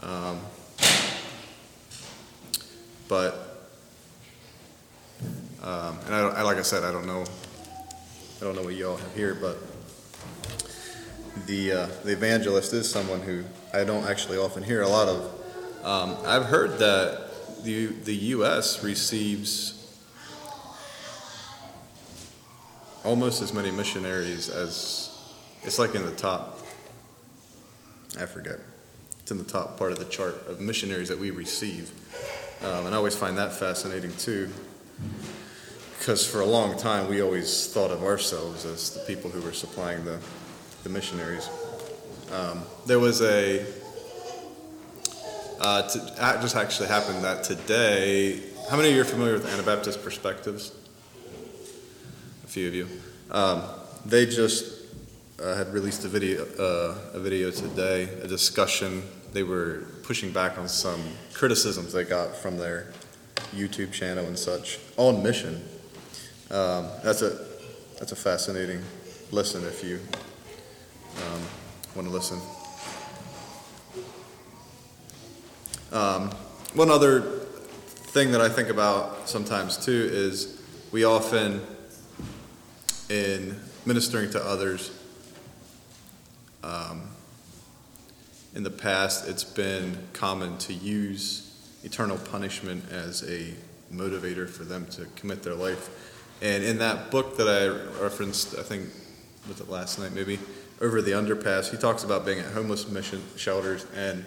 Um, 0.00 0.40
but, 3.08 3.49
um, 5.62 5.98
and 6.06 6.14
I, 6.14 6.20
I, 6.28 6.42
like 6.42 6.56
I 6.56 6.62
said, 6.62 6.84
I 6.84 6.92
don't 6.92 7.06
know, 7.06 7.24
I 8.40 8.44
don't 8.44 8.54
know 8.54 8.62
what 8.62 8.74
y'all 8.74 8.96
have 8.96 9.14
here, 9.14 9.34
but 9.34 9.58
the, 11.46 11.72
uh, 11.72 11.86
the 12.04 12.12
evangelist 12.12 12.72
is 12.72 12.90
someone 12.90 13.20
who 13.20 13.44
I 13.72 13.84
don't 13.84 14.04
actually 14.04 14.38
often 14.38 14.62
hear 14.62 14.82
a 14.82 14.88
lot 14.88 15.08
of. 15.08 15.84
Um, 15.84 16.16
I've 16.26 16.46
heard 16.46 16.78
that 16.78 17.64
the, 17.64 17.86
the 17.86 18.14
U.S. 18.14 18.82
receives 18.82 19.76
almost 23.04 23.42
as 23.42 23.52
many 23.52 23.70
missionaries 23.70 24.48
as, 24.48 25.18
it's 25.62 25.78
like 25.78 25.94
in 25.94 26.04
the 26.04 26.12
top 26.12 26.60
I 28.18 28.26
forget. 28.26 28.58
It's 29.20 29.30
in 29.30 29.38
the 29.38 29.44
top 29.44 29.78
part 29.78 29.92
of 29.92 29.98
the 29.98 30.04
chart 30.06 30.46
of 30.48 30.60
missionaries 30.60 31.08
that 31.08 31.18
we 31.18 31.30
receive. 31.30 31.92
Um, 32.62 32.86
and 32.86 32.94
I 32.94 32.98
always 32.98 33.16
find 33.16 33.38
that 33.38 33.52
fascinating 33.52 34.14
too, 34.16 34.50
because 36.00 36.26
for 36.26 36.40
a 36.40 36.46
long 36.46 36.78
time 36.78 37.10
we 37.10 37.20
always 37.20 37.66
thought 37.66 37.90
of 37.90 38.02
ourselves 38.02 38.64
as 38.64 38.94
the 38.94 39.00
people 39.00 39.30
who 39.30 39.38
were 39.42 39.52
supplying 39.52 40.02
the, 40.02 40.18
the 40.82 40.88
missionaries. 40.88 41.50
Um, 42.32 42.62
there 42.86 42.98
was 42.98 43.20
a, 43.20 43.66
uh, 45.60 45.82
to, 45.82 45.98
that 46.16 46.40
just 46.40 46.56
actually 46.56 46.88
happened 46.88 47.22
that 47.22 47.44
today, 47.44 48.40
how 48.70 48.78
many 48.78 48.88
of 48.88 48.94
you 48.94 49.02
are 49.02 49.04
familiar 49.04 49.34
with 49.34 49.52
Anabaptist 49.52 50.02
Perspectives? 50.02 50.72
A 52.44 52.46
few 52.46 52.66
of 52.66 52.74
you. 52.74 52.88
Um, 53.30 53.62
they 54.06 54.24
just 54.24 54.86
uh, 55.38 55.54
had 55.54 55.70
released 55.70 56.06
a 56.06 56.08
video, 56.08 56.46
uh, 56.58 56.96
a 57.12 57.20
video 57.20 57.50
today, 57.50 58.04
a 58.22 58.26
discussion. 58.26 59.02
They 59.34 59.42
were 59.42 59.84
pushing 60.02 60.32
back 60.32 60.56
on 60.56 60.66
some 60.66 61.02
criticisms 61.34 61.92
they 61.92 62.04
got 62.04 62.34
from 62.34 62.56
their 62.56 62.90
YouTube 63.54 63.92
channel 63.92 64.24
and 64.24 64.38
such 64.38 64.78
on 64.96 65.22
mission. 65.22 65.62
Um, 66.50 66.88
that's 67.04 67.22
a 67.22 67.38
that's 68.00 68.10
a 68.10 68.16
fascinating 68.16 68.82
listen 69.30 69.64
if 69.64 69.84
you 69.84 70.00
um, 71.16 71.42
want 71.94 72.08
to 72.08 72.12
listen. 72.12 72.40
Um, 75.92 76.30
one 76.74 76.90
other 76.90 77.20
thing 77.20 78.32
that 78.32 78.40
I 78.40 78.48
think 78.48 78.68
about 78.68 79.28
sometimes 79.28 79.76
too 79.76 80.08
is 80.12 80.60
we 80.90 81.04
often, 81.04 81.60
in 83.08 83.54
ministering 83.86 84.30
to 84.30 84.44
others, 84.44 84.90
um, 86.64 87.02
in 88.56 88.64
the 88.64 88.70
past, 88.70 89.28
it's 89.28 89.44
been 89.44 89.96
common 90.12 90.58
to 90.58 90.72
use 90.72 91.54
eternal 91.84 92.18
punishment 92.18 92.90
as 92.90 93.22
a 93.30 93.54
motivator 93.94 94.48
for 94.48 94.64
them 94.64 94.86
to 94.86 95.06
commit 95.14 95.44
their 95.44 95.54
life. 95.54 96.09
And 96.42 96.64
in 96.64 96.78
that 96.78 97.10
book 97.10 97.36
that 97.36 97.48
I 97.48 98.02
referenced, 98.02 98.58
I 98.58 98.62
think, 98.62 98.88
was 99.48 99.60
it 99.60 99.68
last 99.68 99.98
night 99.98 100.12
maybe, 100.12 100.38
over 100.80 101.02
the 101.02 101.12
underpass, 101.12 101.70
he 101.70 101.76
talks 101.76 102.04
about 102.04 102.24
being 102.24 102.38
at 102.38 102.52
homeless 102.52 102.88
mission 102.88 103.22
shelters 103.36 103.86
and 103.94 104.24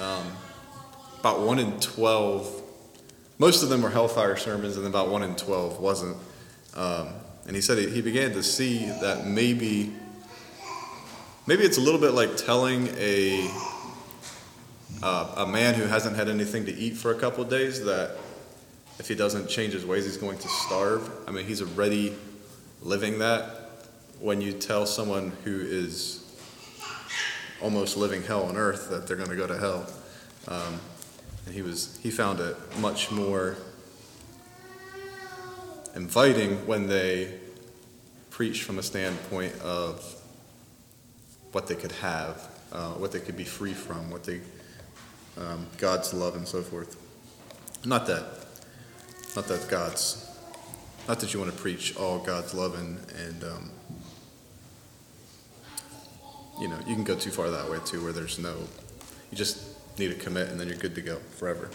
um, 0.00 0.26
about 1.20 1.40
one 1.40 1.58
in 1.58 1.78
12, 1.80 2.62
most 3.38 3.62
of 3.62 3.68
them 3.68 3.82
were 3.82 3.90
hellfire 3.90 4.36
sermons, 4.36 4.78
and 4.78 4.86
about 4.86 5.10
one 5.10 5.22
in 5.22 5.36
12 5.36 5.78
wasn't. 5.78 6.16
Um, 6.74 7.08
and 7.46 7.54
he 7.54 7.60
said 7.60 7.76
he, 7.76 7.90
he 7.90 8.00
began 8.00 8.32
to 8.32 8.42
see 8.42 8.86
that 9.00 9.26
maybe 9.26 9.92
maybe 11.46 11.64
it's 11.64 11.78
a 11.78 11.80
little 11.80 12.00
bit 12.00 12.12
like 12.12 12.36
telling 12.36 12.88
a 12.96 13.50
uh, 15.02 15.34
a 15.38 15.46
man 15.46 15.74
who 15.74 15.84
hasn't 15.84 16.16
had 16.16 16.28
anything 16.28 16.64
to 16.66 16.74
eat 16.74 16.96
for 16.96 17.10
a 17.10 17.18
couple 17.18 17.42
of 17.42 17.50
days 17.50 17.84
that 17.84 18.16
if 19.00 19.08
he 19.08 19.14
doesn't 19.14 19.48
change 19.48 19.72
his 19.72 19.84
ways, 19.86 20.04
he's 20.04 20.18
going 20.18 20.36
to 20.38 20.48
starve. 20.48 21.10
I 21.26 21.30
mean, 21.30 21.46
he's 21.46 21.62
already 21.62 22.14
living 22.82 23.18
that. 23.20 23.88
When 24.20 24.42
you 24.42 24.52
tell 24.52 24.84
someone 24.84 25.32
who 25.42 25.58
is 25.58 26.22
almost 27.62 27.96
living 27.96 28.22
hell 28.22 28.42
on 28.42 28.58
earth 28.58 28.90
that 28.90 29.06
they're 29.06 29.16
going 29.16 29.30
to 29.30 29.36
go 29.36 29.46
to 29.46 29.58
hell, 29.58 29.86
um, 30.48 30.78
And 31.46 31.54
he 31.54 31.62
was, 31.62 31.98
he 32.02 32.10
found 32.10 32.40
it 32.40 32.56
much 32.78 33.10
more 33.10 33.56
inviting 35.96 36.66
when 36.66 36.86
they 36.86 37.34
preached 38.30 38.62
from 38.62 38.78
a 38.78 38.82
standpoint 38.82 39.58
of 39.60 40.04
what 41.52 41.66
they 41.66 41.74
could 41.74 41.92
have, 41.92 42.48
uh, 42.72 42.92
what 42.92 43.12
they 43.12 43.20
could 43.20 43.36
be 43.36 43.44
free 43.44 43.72
from, 43.72 44.10
what 44.10 44.24
they, 44.24 44.40
um, 45.38 45.66
God's 45.78 46.14
love 46.14 46.36
and 46.36 46.46
so 46.46 46.62
forth. 46.62 46.96
Not 47.84 48.06
that, 48.06 48.39
not 49.36 49.46
that 49.48 49.68
God's, 49.68 50.28
not 51.06 51.20
that 51.20 51.32
you 51.32 51.40
want 51.40 51.52
to 51.52 51.58
preach 51.58 51.96
all 51.96 52.18
God's 52.18 52.54
love 52.54 52.74
and, 52.78 53.44
um, 53.44 53.70
you 56.60 56.68
know, 56.68 56.78
you 56.86 56.94
can 56.94 57.04
go 57.04 57.14
too 57.14 57.30
far 57.30 57.50
that 57.50 57.70
way 57.70 57.78
too, 57.84 58.02
where 58.02 58.12
there's 58.12 58.38
no, 58.38 58.54
you 59.30 59.36
just 59.36 59.62
need 59.98 60.08
to 60.08 60.14
commit 60.14 60.48
and 60.48 60.60
then 60.60 60.68
you're 60.68 60.76
good 60.76 60.94
to 60.94 61.00
go 61.00 61.16
forever. 61.36 61.70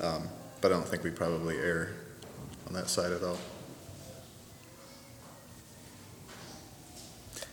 Um, 0.00 0.28
but 0.60 0.72
I 0.72 0.74
don't 0.74 0.86
think 0.86 1.02
we 1.02 1.10
probably 1.10 1.56
err 1.56 1.94
on 2.66 2.74
that 2.74 2.88
side 2.88 3.12
at 3.12 3.22
all. 3.22 3.38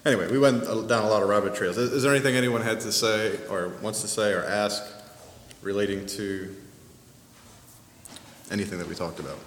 Anyway, 0.06 0.32
we 0.32 0.40
went 0.40 0.64
down 0.64 1.04
a 1.04 1.10
lot 1.10 1.22
of 1.22 1.30
rabbit 1.30 1.54
trails. 1.54 1.78
Is 1.78 2.02
there 2.02 2.14
anything 2.14 2.36
anyone 2.36 2.62
had 2.62 2.80
to 2.82 2.92
say 2.92 3.38
or 3.50 3.70
wants 3.82 4.02
to 4.02 4.08
say 4.08 4.32
or 4.32 4.44
ask 4.44 4.84
relating 5.62 6.06
to 6.06 6.56
anything 8.52 8.78
that 8.80 8.88
we 8.88 8.96
talked 8.96 9.20
about? 9.20 9.38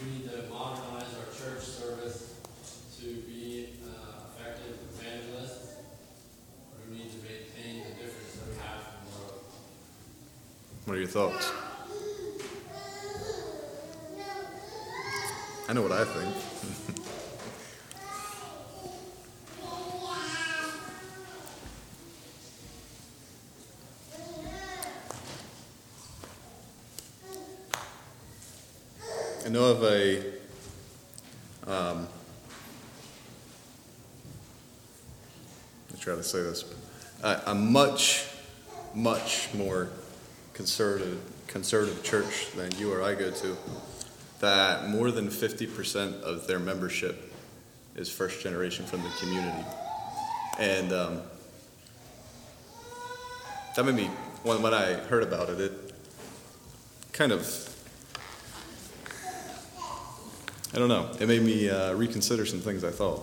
We 0.00 0.12
need 0.12 0.30
to 0.30 0.48
modernize 0.48 1.12
our 1.18 1.26
church 1.34 1.64
service 1.64 2.34
to 3.00 3.06
be 3.26 3.70
uh, 3.84 4.30
effective 4.30 4.78
evangelists. 4.94 5.74
Or 6.70 6.78
we 6.88 6.98
need 6.98 7.10
to 7.10 7.18
maintain 7.18 7.82
the 7.82 8.04
difference 8.04 8.32
that 8.36 8.48
we 8.48 8.54
have 8.62 8.78
in 9.02 9.10
the 9.10 9.18
world. 9.18 9.42
What 10.88 10.96
are 10.96 11.00
your 11.00 11.06
thoughts? 11.06 11.52
I 15.68 15.74
know 15.74 15.82
what 15.82 15.92
I 15.92 16.02
think. 16.06 16.34
I 29.44 29.50
know 29.50 29.64
of 29.66 29.84
a, 29.84 30.22
um, 31.66 32.08
try 36.00 36.14
to 36.14 36.22
say 36.22 36.40
this, 36.40 36.64
a, 37.22 37.42
a 37.48 37.54
much, 37.54 38.24
much 38.94 39.52
more 39.52 39.90
conservative, 40.58 41.20
conservative 41.46 42.02
church 42.02 42.50
than 42.56 42.68
you 42.78 42.92
or 42.92 43.00
I 43.00 43.14
go 43.14 43.30
to, 43.30 43.56
that 44.40 44.88
more 44.88 45.12
than 45.12 45.30
fifty 45.30 45.66
percent 45.68 46.16
of 46.16 46.46
their 46.48 46.58
membership 46.58 47.32
is 47.94 48.10
first 48.10 48.42
generation 48.42 48.84
from 48.84 49.02
the 49.02 49.08
community. 49.20 49.64
And, 50.58 50.92
um, 50.92 51.20
that 53.76 53.84
made 53.84 53.94
me, 53.94 54.10
when, 54.42 54.60
when 54.60 54.74
I 54.74 54.94
heard 54.94 55.22
about 55.22 55.48
it, 55.50 55.60
it 55.60 55.72
kind 57.12 57.30
of, 57.30 57.46
I 60.74 60.78
don't 60.78 60.88
know, 60.88 61.08
it 61.20 61.28
made 61.28 61.42
me 61.42 61.70
uh, 61.70 61.94
reconsider 61.94 62.44
some 62.46 62.58
things 62.58 62.82
I 62.82 62.90
thought. 62.90 63.22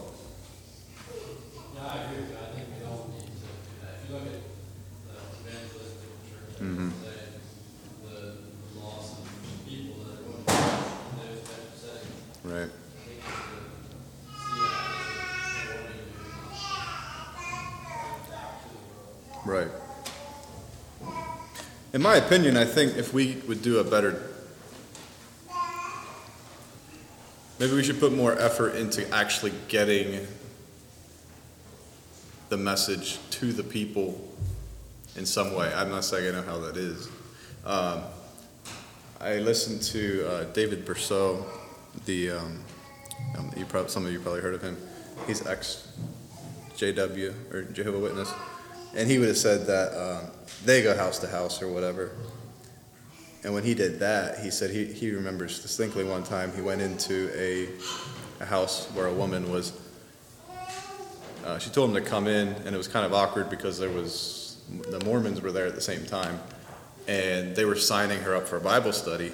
Yeah, 1.75 1.81
I 1.85 1.97
agree 2.05 2.21
with 2.21 2.29
you. 2.31 2.37
I 2.37 2.55
think 2.55 2.67
we 2.79 2.85
all 2.87 3.09
need 3.13 3.25
to 3.25 3.27
do 3.27 3.37
that. 3.81 3.93
If 4.01 4.09
you 4.09 4.15
look 4.15 4.27
at 4.27 4.31
the 5.07 5.17
evangelistic 5.49 6.11
church 6.31 6.55
Mhm. 6.61 6.91
today, 7.03 7.27
the 8.05 8.15
the 8.15 8.79
loss 8.79 9.07
of 9.19 9.25
people 9.67 9.95
that 10.05 10.15
are 10.15 10.23
going 10.23 10.39
to 10.39 10.51
church 10.51 10.87
in 11.11 11.17
those 11.19 11.43
type 11.43 11.67
of 11.67 11.75
settings, 11.83 12.15
Right. 12.43 12.69
I 12.69 12.79
think 13.03 13.19
it's 13.19 13.27
to 13.27 13.43
see 14.39 14.63
that 14.63 14.87
as 14.95 15.59
a 15.59 15.75
warning 15.75 16.07
to 16.07 16.23
go 16.23 16.47
back 18.31 18.51
to 18.63 18.67
the 18.71 18.79
world. 18.87 19.43
Right. 19.45 19.71
In 21.93 21.94
my 22.05 22.17
opinion, 22.17 22.55
I 22.55 22.65
think 22.65 22.97
if 22.97 23.15
we 23.15 23.37
would 23.47 23.63
do 23.63 23.79
a 23.79 23.83
better, 23.83 24.21
maybe 27.57 27.73
we 27.73 27.83
should 27.83 27.99
put 27.99 28.13
more 28.13 28.37
effort 28.39 28.75
into 28.75 29.11
actually 29.11 29.53
getting 29.69 30.27
the 32.49 32.57
message 32.57 33.17
to 33.31 33.51
the 33.51 33.63
people 33.63 34.21
in 35.15 35.25
some 35.25 35.55
way. 35.55 35.73
I'm 35.73 35.89
not 35.89 36.05
saying 36.05 36.27
I 36.27 36.39
know 36.39 36.45
how 36.45 36.59
that 36.59 36.77
is. 36.77 37.09
Um, 37.65 38.03
I 39.19 39.37
listened 39.37 39.81
to 39.81 40.27
uh, 40.27 40.43
David 40.53 40.85
Bercot, 40.85 41.43
the 42.05 42.29
um, 42.29 42.63
um, 43.35 43.51
you 43.57 43.65
probably 43.65 43.89
some 43.89 44.05
of 44.05 44.11
you 44.11 44.19
probably 44.19 44.41
heard 44.41 44.53
of 44.53 44.61
him. 44.61 44.77
He's 45.25 45.43
ex 45.47 45.87
JW 46.75 47.51
or 47.51 47.63
Jehovah 47.63 47.97
Witness, 47.97 48.31
and 48.95 49.09
he 49.09 49.19
would 49.19 49.27
have 49.27 49.37
said 49.37 49.67
that 49.67 49.93
um, 49.93 50.31
they 50.63 50.81
go 50.81 50.95
house 50.95 51.19
to 51.19 51.27
house 51.27 51.61
or 51.61 51.67
whatever. 51.67 52.11
And 53.43 53.53
when 53.53 53.63
he 53.63 53.75
did 53.75 53.99
that, 53.99 54.39
he 54.39 54.49
said 54.49 54.71
he, 54.71 54.85
he 54.85 55.11
remembers 55.11 55.61
distinctly 55.61 56.03
one 56.03 56.23
time 56.23 56.51
he 56.55 56.61
went 56.61 56.81
into 56.81 57.29
a, 57.35 57.69
a 58.41 58.45
house 58.45 58.87
where 58.93 59.05
a 59.05 59.13
woman 59.13 59.51
was. 59.51 59.73
Uh, 61.45 61.59
she 61.59 61.69
told 61.69 61.89
him 61.91 62.03
to 62.03 62.09
come 62.09 62.27
in, 62.27 62.47
and 62.47 62.73
it 62.73 62.77
was 62.77 62.87
kind 62.87 63.05
of 63.05 63.13
awkward 63.13 63.51
because 63.51 63.77
there 63.77 63.91
was 63.91 64.57
the 64.89 64.99
Mormons 65.05 65.41
were 65.41 65.51
there 65.51 65.67
at 65.67 65.75
the 65.75 65.81
same 65.81 66.05
time, 66.05 66.39
and 67.07 67.55
they 67.55 67.65
were 67.65 67.75
signing 67.75 68.19
her 68.21 68.35
up 68.35 68.47
for 68.47 68.57
a 68.57 68.61
Bible 68.61 68.93
study. 68.93 69.31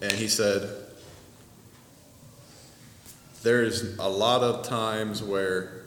And 0.00 0.12
he 0.12 0.28
said, 0.28 0.70
there's 3.42 3.98
a 3.98 4.08
lot 4.08 4.42
of 4.42 4.64
times 4.64 5.22
where 5.22 5.77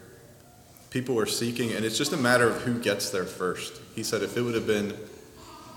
people 0.92 1.18
are 1.18 1.26
seeking, 1.26 1.72
and 1.72 1.84
it's 1.84 1.98
just 1.98 2.14
a 2.14 2.18
matter 2.18 2.48
of 2.48 2.62
who 2.62 2.78
gets 2.78 3.10
there 3.10 3.24
first. 3.24 3.82
He 3.96 4.04
said 4.04 4.22
if 4.22 4.38
it 4.38 4.42
would 4.42 4.54
have 4.56 4.68
been 4.68 4.94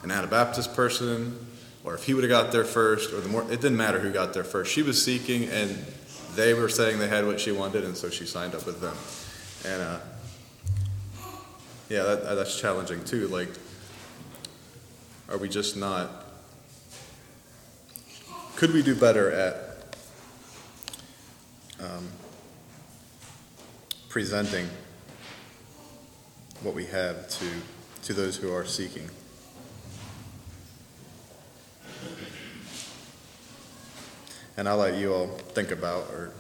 an 0.03 0.11
Anabaptist 0.11 0.75
person, 0.75 1.39
or 1.85 1.95
if 1.95 2.05
he 2.05 2.15
would 2.15 2.25
have 2.25 2.31
got 2.31 2.53
there 2.53 2.65
first, 2.65 3.13
or 3.13 3.21
the 3.21 3.29
more, 3.29 3.43
it 3.45 3.61
didn't 3.61 3.77
matter 3.77 4.01
who 4.01 4.13
got 4.13 4.35
there 4.35 4.45
first. 4.45 4.73
She 4.73 4.83
was 4.83 5.03
seeking, 5.03 5.49
and 5.49 5.71
they 6.35 6.53
were 6.53 6.69
saying 6.69 6.99
they 6.99 7.09
had 7.09 7.27
what 7.27 7.41
she 7.41 7.53
wanted, 7.53 7.85
and 7.85 7.97
so 7.97 8.11
she 8.11 8.27
signed 8.27 8.55
up 8.55 8.67
with 8.67 8.81
them. 8.81 8.97
And 9.73 9.83
uh, 9.83 9.99
yeah, 11.89 12.03
that, 12.03 12.35
that's 12.35 12.61
challenging 12.61 13.05
too. 13.05 13.29
Like, 13.29 13.51
are 15.29 15.39
we 15.39 15.49
just 15.49 15.77
not? 15.77 16.11
Could 18.57 18.73
we 18.73 18.83
do 18.83 18.97
better 18.97 19.31
at 19.31 19.97
um, 21.81 22.09
presenting 24.09 24.69
what 26.65 26.75
we 26.75 26.87
have 26.87 27.29
to 27.29 27.47
to 28.03 28.13
those 28.13 28.37
who 28.37 28.53
are 28.53 28.65
seeking? 28.65 29.09
And 34.57 34.69
I'll 34.69 34.77
let 34.77 34.95
you 34.95 35.13
all 35.13 35.27
think 35.27 35.71
about, 35.71 36.05
or 36.11 36.31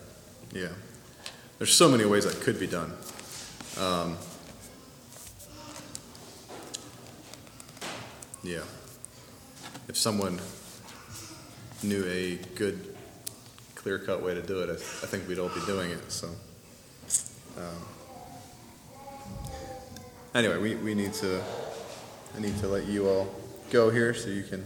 yeah, 0.52 0.68
there's 1.58 1.74
so 1.74 1.88
many 1.88 2.04
ways 2.04 2.24
that 2.24 2.42
could 2.42 2.60
be 2.60 2.66
done. 2.66 2.92
Um, 3.78 4.16
yeah, 8.42 8.60
if 9.88 9.96
someone 9.96 10.38
knew 11.82 12.04
a 12.06 12.36
good, 12.54 12.94
clear-cut 13.74 14.22
way 14.22 14.34
to 14.34 14.42
do 14.42 14.60
it, 14.60 14.70
I, 14.70 14.74
I 14.74 15.06
think 15.06 15.26
we'd 15.26 15.38
all 15.38 15.48
be 15.48 15.64
doing 15.66 15.90
it. 15.90 16.12
So, 16.12 16.28
um, 17.58 17.93
anyway, 20.34 20.58
we, 20.58 20.74
we 20.76 20.94
need 20.94 21.12
to. 21.14 21.42
I 22.36 22.40
need 22.40 22.58
to 22.58 22.66
let 22.66 22.86
you 22.86 23.08
all 23.08 23.32
go 23.70 23.90
here 23.90 24.12
so 24.12 24.28
you 24.28 24.42
can 24.42 24.64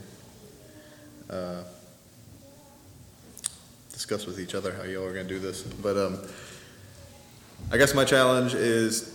uh, 1.29 1.63
discuss 3.93 4.25
with 4.25 4.41
each 4.41 4.55
other 4.55 4.73
how 4.73 4.85
you 4.85 5.03
all 5.03 5.07
are 5.07 5.13
going 5.13 5.29
to 5.29 5.35
do 5.35 5.39
this. 5.39 5.63
But 5.63 5.99
um, 5.99 6.19
I 7.71 7.77
guess 7.77 7.95
my 7.95 8.07
challenge 8.07 8.55
is 8.55 9.15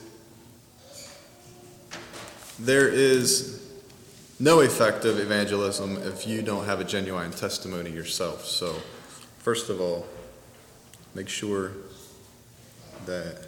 there 2.59 2.87
is 2.87 3.71
no 4.39 4.59
effective 4.59 5.19
evangelism 5.19 5.97
if 6.03 6.27
you 6.27 6.43
don't 6.43 6.65
have 6.65 6.79
a 6.79 6.83
genuine 6.83 7.31
testimony 7.31 7.89
yourself. 7.89 8.45
So, 8.45 8.73
first 9.39 9.69
of 9.69 9.81
all, 9.81 10.05
make 11.15 11.27
sure 11.27 11.71
that 13.07 13.43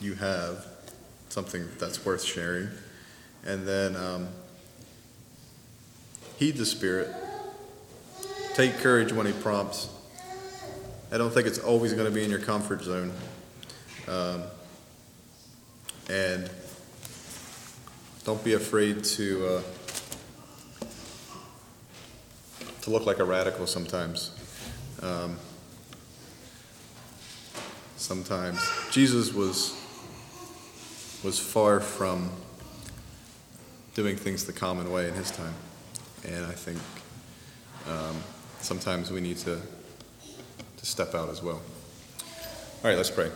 you 0.00 0.14
have 0.14 0.73
something 1.34 1.68
that's 1.80 2.04
worth 2.04 2.22
sharing. 2.22 2.68
And 3.44 3.66
then 3.66 3.96
um, 3.96 4.28
heed 6.38 6.56
the 6.56 6.64
Spirit. 6.64 7.12
Take 8.54 8.78
courage 8.78 9.12
when 9.12 9.26
He 9.26 9.32
prompts. 9.32 9.88
I 11.10 11.18
don't 11.18 11.34
think 11.34 11.48
it's 11.48 11.58
always 11.58 11.92
going 11.92 12.06
to 12.06 12.14
be 12.14 12.22
in 12.22 12.30
your 12.30 12.38
comfort 12.38 12.82
zone. 12.82 13.12
Um, 14.06 14.44
and 16.08 16.48
don't 18.24 18.42
be 18.44 18.52
afraid 18.52 19.02
to 19.02 19.46
uh, 19.46 19.62
to 22.82 22.90
look 22.90 23.06
like 23.06 23.18
a 23.18 23.24
radical 23.24 23.66
sometimes. 23.66 24.30
Um, 25.02 25.36
sometimes 27.96 28.60
Jesus 28.92 29.32
was 29.34 29.83
was 31.24 31.38
far 31.38 31.80
from 31.80 32.30
doing 33.94 34.14
things 34.14 34.44
the 34.44 34.52
common 34.52 34.92
way 34.92 35.08
in 35.08 35.14
his 35.14 35.30
time, 35.30 35.54
and 36.24 36.44
I 36.44 36.52
think 36.52 36.78
um, 37.88 38.16
sometimes 38.60 39.10
we 39.10 39.20
need 39.20 39.38
to 39.38 39.58
to 40.76 40.86
step 40.86 41.14
out 41.14 41.30
as 41.30 41.42
well. 41.42 41.62
All 42.82 42.90
right, 42.90 42.96
let's 42.96 43.10
pray. 43.10 43.30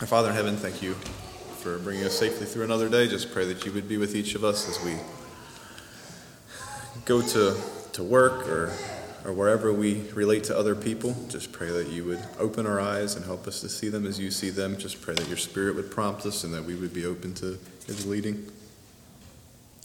Our 0.00 0.06
Father 0.06 0.28
in 0.28 0.34
heaven, 0.34 0.56
thank 0.56 0.82
you 0.82 0.92
for 1.60 1.78
bringing 1.78 2.04
us 2.04 2.18
safely 2.18 2.46
through 2.46 2.64
another 2.64 2.90
day. 2.90 3.08
Just 3.08 3.32
pray 3.32 3.46
that 3.46 3.64
you 3.64 3.72
would 3.72 3.88
be 3.88 3.96
with 3.96 4.14
each 4.14 4.34
of 4.34 4.44
us 4.44 4.68
as 4.68 4.84
we 4.84 4.96
go 7.06 7.22
to, 7.22 7.56
to 7.92 8.02
work 8.02 8.46
or, 8.46 8.72
or 9.24 9.32
wherever 9.32 9.72
we 9.72 10.02
relate 10.12 10.44
to 10.44 10.56
other 10.56 10.74
people. 10.74 11.14
Just 11.28 11.52
pray 11.52 11.70
that 11.70 11.88
you 11.88 12.04
would 12.04 12.22
open 12.38 12.66
our 12.66 12.80
eyes 12.80 13.16
and 13.16 13.24
help 13.24 13.46
us 13.46 13.60
to 13.60 13.68
see 13.68 13.88
them 13.88 14.06
as 14.06 14.18
you 14.18 14.30
see 14.30 14.50
them. 14.50 14.76
Just 14.78 15.02
pray 15.02 15.14
that 15.14 15.28
your 15.28 15.36
Spirit 15.36 15.76
would 15.76 15.90
prompt 15.90 16.24
us 16.26 16.44
and 16.44 16.54
that 16.54 16.64
we 16.64 16.74
would 16.74 16.94
be 16.94 17.04
open 17.04 17.34
to 17.34 17.58
His 17.86 18.06
leading. 18.06 18.50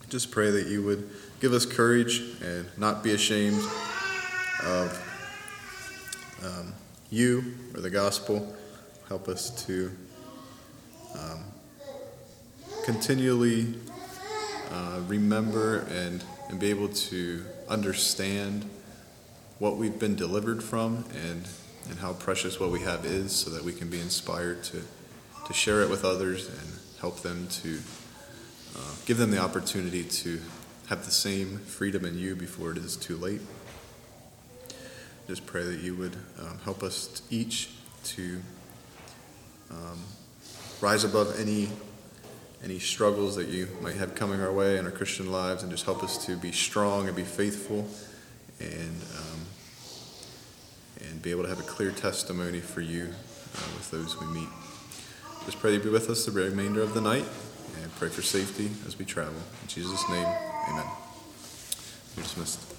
Just 0.09 0.31
pray 0.31 0.51
that 0.51 0.67
you 0.67 0.83
would 0.83 1.09
give 1.39 1.53
us 1.53 1.65
courage 1.65 2.21
and 2.41 2.65
not 2.77 3.03
be 3.03 3.11
ashamed 3.11 3.61
of 4.63 5.01
um, 6.43 6.73
you 7.09 7.55
or 7.73 7.81
the 7.81 7.89
gospel. 7.89 8.55
Help 9.09 9.27
us 9.27 9.65
to 9.65 9.91
um, 11.19 11.43
continually 12.83 13.73
uh, 14.71 15.01
remember 15.07 15.79
and, 15.89 16.23
and 16.49 16.59
be 16.59 16.69
able 16.69 16.89
to 16.89 17.43
understand 17.67 18.69
what 19.59 19.77
we've 19.77 19.99
been 19.99 20.15
delivered 20.15 20.63
from 20.63 21.05
and, 21.13 21.47
and 21.89 21.99
how 21.99 22.13
precious 22.13 22.59
what 22.59 22.71
we 22.71 22.81
have 22.81 23.05
is 23.05 23.31
so 23.31 23.49
that 23.49 23.63
we 23.63 23.71
can 23.71 23.89
be 23.89 23.99
inspired 23.99 24.63
to, 24.63 24.81
to 25.45 25.53
share 25.53 25.81
it 25.81 25.89
with 25.89 26.03
others 26.03 26.47
and 26.47 26.79
help 26.99 27.21
them 27.21 27.47
to 27.47 27.79
uh, 28.75 28.93
give 29.05 29.17
them 29.17 29.31
the 29.31 29.37
opportunity 29.37 30.03
to 30.03 30.39
have 30.87 31.05
the 31.05 31.11
same 31.11 31.57
freedom 31.59 32.05
in 32.05 32.17
you 32.17 32.35
before 32.35 32.71
it 32.71 32.77
is 32.77 32.95
too 32.95 33.15
late. 33.17 33.41
Just 35.27 35.45
pray 35.45 35.63
that 35.63 35.79
you 35.79 35.95
would 35.95 36.15
um, 36.39 36.59
help 36.63 36.83
us 36.83 37.21
each 37.31 37.69
to 38.03 38.39
um, 39.71 39.99
rise 40.81 41.03
above 41.03 41.39
any 41.39 41.69
any 42.63 42.79
struggles 42.79 43.35
that 43.35 43.47
you 43.47 43.67
might 43.81 43.95
have 43.95 44.15
coming 44.15 44.41
our 44.41 44.51
way 44.51 44.77
in 44.77 44.85
our 44.85 44.91
Christian 44.91 45.31
lives, 45.31 45.61
and 45.61 45.71
just 45.71 45.85
help 45.85 46.03
us 46.03 46.25
to 46.25 46.35
be 46.35 46.51
strong 46.51 47.07
and 47.07 47.15
be 47.15 47.23
faithful, 47.23 47.87
and 48.59 49.01
um, 49.17 49.44
and 51.09 51.21
be 51.21 51.31
able 51.31 51.43
to 51.43 51.49
have 51.49 51.59
a 51.59 51.63
clear 51.63 51.91
testimony 51.91 52.59
for 52.59 52.81
you 52.81 53.03
uh, 53.03 53.67
with 53.75 53.89
those 53.91 54.19
we 54.19 54.27
meet. 54.27 54.49
Just 55.45 55.59
pray 55.59 55.77
to 55.77 55.83
be 55.83 55.89
with 55.89 56.09
us 56.09 56.25
the 56.25 56.31
remainder 56.31 56.81
of 56.81 56.93
the 56.93 57.01
night, 57.01 57.25
and 57.81 57.95
pray 57.95 58.09
for 58.09 58.21
safety 58.21 58.69
as 58.87 58.97
we 58.97 59.05
travel. 59.05 59.39
In 59.61 59.67
Jesus' 59.67 60.07
name, 60.09 60.27
Amen. 60.69 60.85
You're 62.15 62.23
dismissed. 62.23 62.74